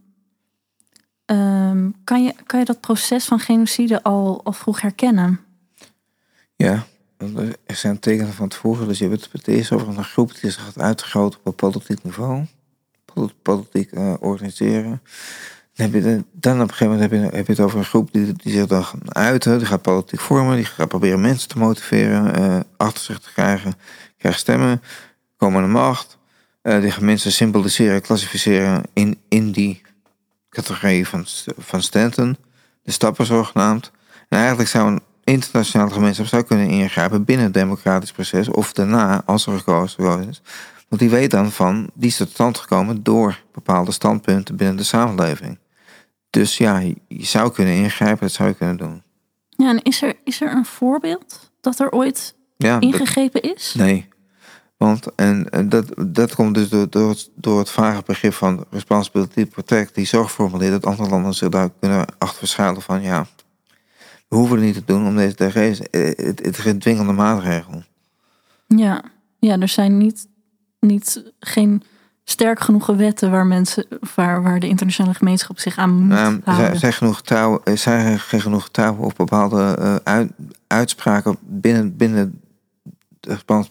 [1.24, 5.40] ehm, kan, je, kan je dat proces van genocide al, al vroeg herkennen?
[6.56, 6.86] Ja,
[7.66, 8.88] er zijn tekenen van tevoren.
[8.88, 12.44] Dus je hebt het eerst over een groep die zich gaat uitgroten op politiek niveau.
[13.04, 15.02] Pol- Politiek eh, organiseren.
[16.32, 19.14] Dan, op een gegeven moment heb je, het over een groep die, zich dan gaat
[19.14, 19.58] uiten.
[19.58, 20.56] Die gaat politiek vormen.
[20.56, 22.34] Die gaat proberen mensen te motiveren.
[22.34, 23.74] eh, achter zich te krijgen.
[24.18, 24.82] Krijgt stemmen.
[25.36, 26.18] Komen aan de macht.
[26.62, 29.82] eh, die gaan mensen symboliseren, klassificeren in, in die
[30.50, 31.24] categorie van,
[31.58, 32.36] van Stanton.
[32.82, 33.90] De stappen zogenaamd.
[34.28, 39.22] En eigenlijk zou een internationale gemeenschap zou kunnen ingrijpen binnen het democratisch proces of daarna
[39.24, 40.42] als er gekozen is.
[40.88, 44.82] Want die weet dan van, die is tot stand gekomen door bepaalde standpunten binnen de
[44.82, 45.58] samenleving.
[46.30, 49.02] Dus ja, je zou kunnen ingrijpen, dat zou je kunnen doen.
[49.48, 53.74] Ja, en is er, is er een voorbeeld dat er ooit Ja, dat- ingegrepen is?
[53.78, 54.08] nee.
[54.76, 58.64] Want en, en dat, dat komt dus door, door, het, door het vage begrip van
[58.70, 63.26] responsibility protect, die zorg formuleert dat andere landen zich daar kunnen achter verschuilen van ja,
[64.28, 65.86] we hoeven het niet te doen om deze te geven.
[65.90, 67.82] Het, het is geen dwingende maatregel.
[68.66, 69.02] Ja,
[69.38, 70.26] ja er zijn niet,
[70.80, 71.82] niet geen
[72.30, 76.52] sterk genoeg wetten waar mensen, waar, waar de internationale gemeenschap zich aan moet Nou, er
[76.54, 76.78] houden.
[76.78, 80.32] zijn, genoeg getrouwen, er zijn geen genoeg getrouwen op bepaalde eh, uit-
[80.66, 82.40] uitspraken binnen, binnen
[83.20, 83.68] de Spaans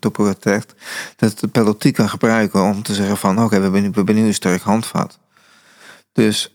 [0.00, 0.74] to protect.
[1.16, 4.14] Dat de politiek kan gebruiken om te zeggen van oké, we hebben nu- we hebben
[4.14, 5.18] nu een sterk handvat.
[6.12, 6.54] Dus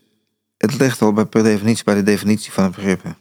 [0.58, 3.18] het ligt al bij, per definitie bij de definitie van de begrippen.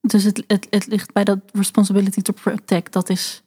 [0.00, 2.92] Dus het, het, het ligt bij dat responsibility to protect.
[2.92, 3.42] Dat is,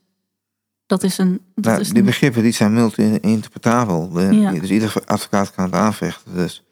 [0.89, 1.41] dat is een.
[1.55, 4.09] Dat Nou, is die een- begrippen die zijn multi-interpretabel.
[4.09, 4.51] De- Ja.
[4.51, 6.33] Dus ieder advocaat kan het aanvechten.
[6.35, 6.63] Dus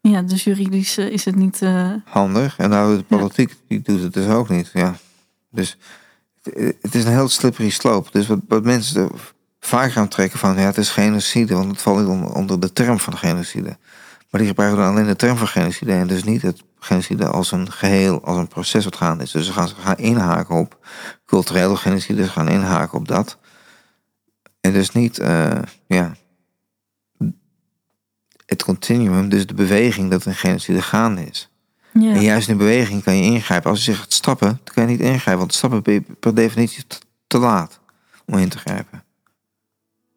[0.00, 1.62] ja, dus juridisch eh, is het niet.
[1.62, 2.56] eh, handig.
[2.58, 4.70] En nou, de politiek die doet het dus ook niet.
[4.72, 4.96] Ja.
[5.50, 5.76] Dus
[6.42, 8.08] het- het is een heel slippery slope.
[8.12, 9.10] Dus wat, wat mensen
[9.60, 13.16] vaak gaan trekken van, ja, het is genocide, want het valt onder de term van
[13.18, 13.76] genocide.
[14.30, 17.52] Maar die gebruiken dan alleen de term van genocide en dus niet het genocide als
[17.52, 19.30] een geheel, als een proces wat gaande is.
[19.30, 20.78] Dus ze gaan, ze gaan inhaken op
[21.26, 23.38] culturele genocide, ze gaan inhaken op dat.
[24.60, 26.14] En dus niet, eh, ja,
[28.46, 31.50] het continuum, dus de beweging dat een genocide gaande is.
[31.92, 32.14] ja.
[32.14, 33.70] En juist in beweging kan je ingrijpen.
[33.70, 35.38] Als je gaat stappen, dan kan je niet ingrijpen.
[35.38, 37.80] Want stappen ben je per definitie te, te laat
[38.26, 39.04] om in te grijpen.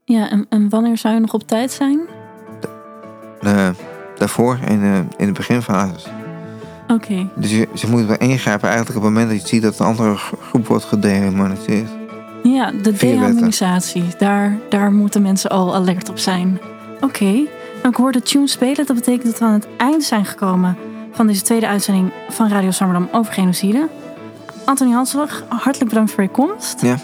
[0.05, 1.99] ja en, en wanneer zou je nog op tijd zijn?
[3.41, 3.69] Eh,
[4.17, 6.07] daarvoor, in de, in de beginfases.
[6.87, 7.27] Oké.
[7.35, 9.85] Dus je, ze moeten wel ingrijpen eigenlijk op het moment dat je ziet dat een
[9.85, 11.89] andere gro- groep wordt gedemoniseerd.
[12.43, 14.03] Ja, de dehumanisatie.
[14.17, 16.59] Daar, daar moeten mensen al alert op zijn.
[17.01, 17.31] Oké,
[17.83, 18.85] nou ik hoor de tune spelen.
[18.85, 20.77] Dat betekent dat we aan het eind zijn gekomen
[21.11, 23.87] van deze tweede uitzending van Radio Sammerdam over genocide.
[24.65, 26.81] Anthony Hanselig, hartelijk bedankt voor je komst.
[26.81, 26.95] Ja.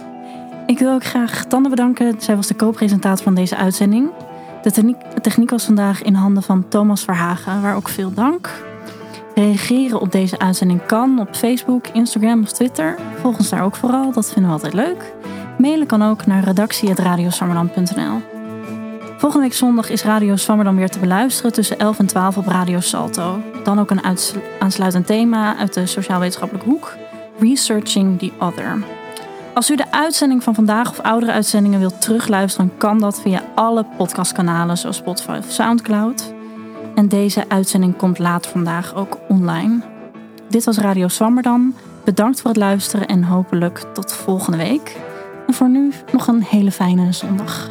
[0.66, 2.16] Ik wil ook graag Tande bedanken.
[2.18, 4.10] Zij was de co-presentator van deze uitzending.
[4.62, 8.50] De techniek, techniek was vandaag in handen van Thomas Verhagen, waar ook veel dank.
[9.36, 12.98] Reageren op deze uitzending kan op Facebook, Instagram of Twitter.
[13.22, 15.14] Volg ons daar ook vooral, dat vinden we altijd leuk.
[15.58, 18.38] Mailen kan ook naar redactie.radioswammerdam.nl
[19.18, 22.80] Volgende week zondag is Radio Swammerdam weer te beluisteren tussen 11 en 12 op Radio
[22.80, 23.42] Salto.
[23.64, 24.04] Dan ook een
[24.60, 26.96] aansluitend thema uit de sociaal-wetenschappelijke hoek.
[27.40, 28.99] Researching the Other.
[29.60, 33.86] Als u de uitzending van vandaag of oudere uitzendingen wilt terugluisteren, kan dat via alle
[33.98, 36.34] podcastkanalen zoals Spotify of Soundcloud.
[36.96, 39.80] En deze uitzending komt later vandaag ook online.
[40.50, 41.76] Dit was Radio Zwammerdam.
[42.04, 44.98] Bedankt voor het luisteren en hopelijk tot volgende week.
[45.48, 47.70] En voor nu nog een hele fijne zondag.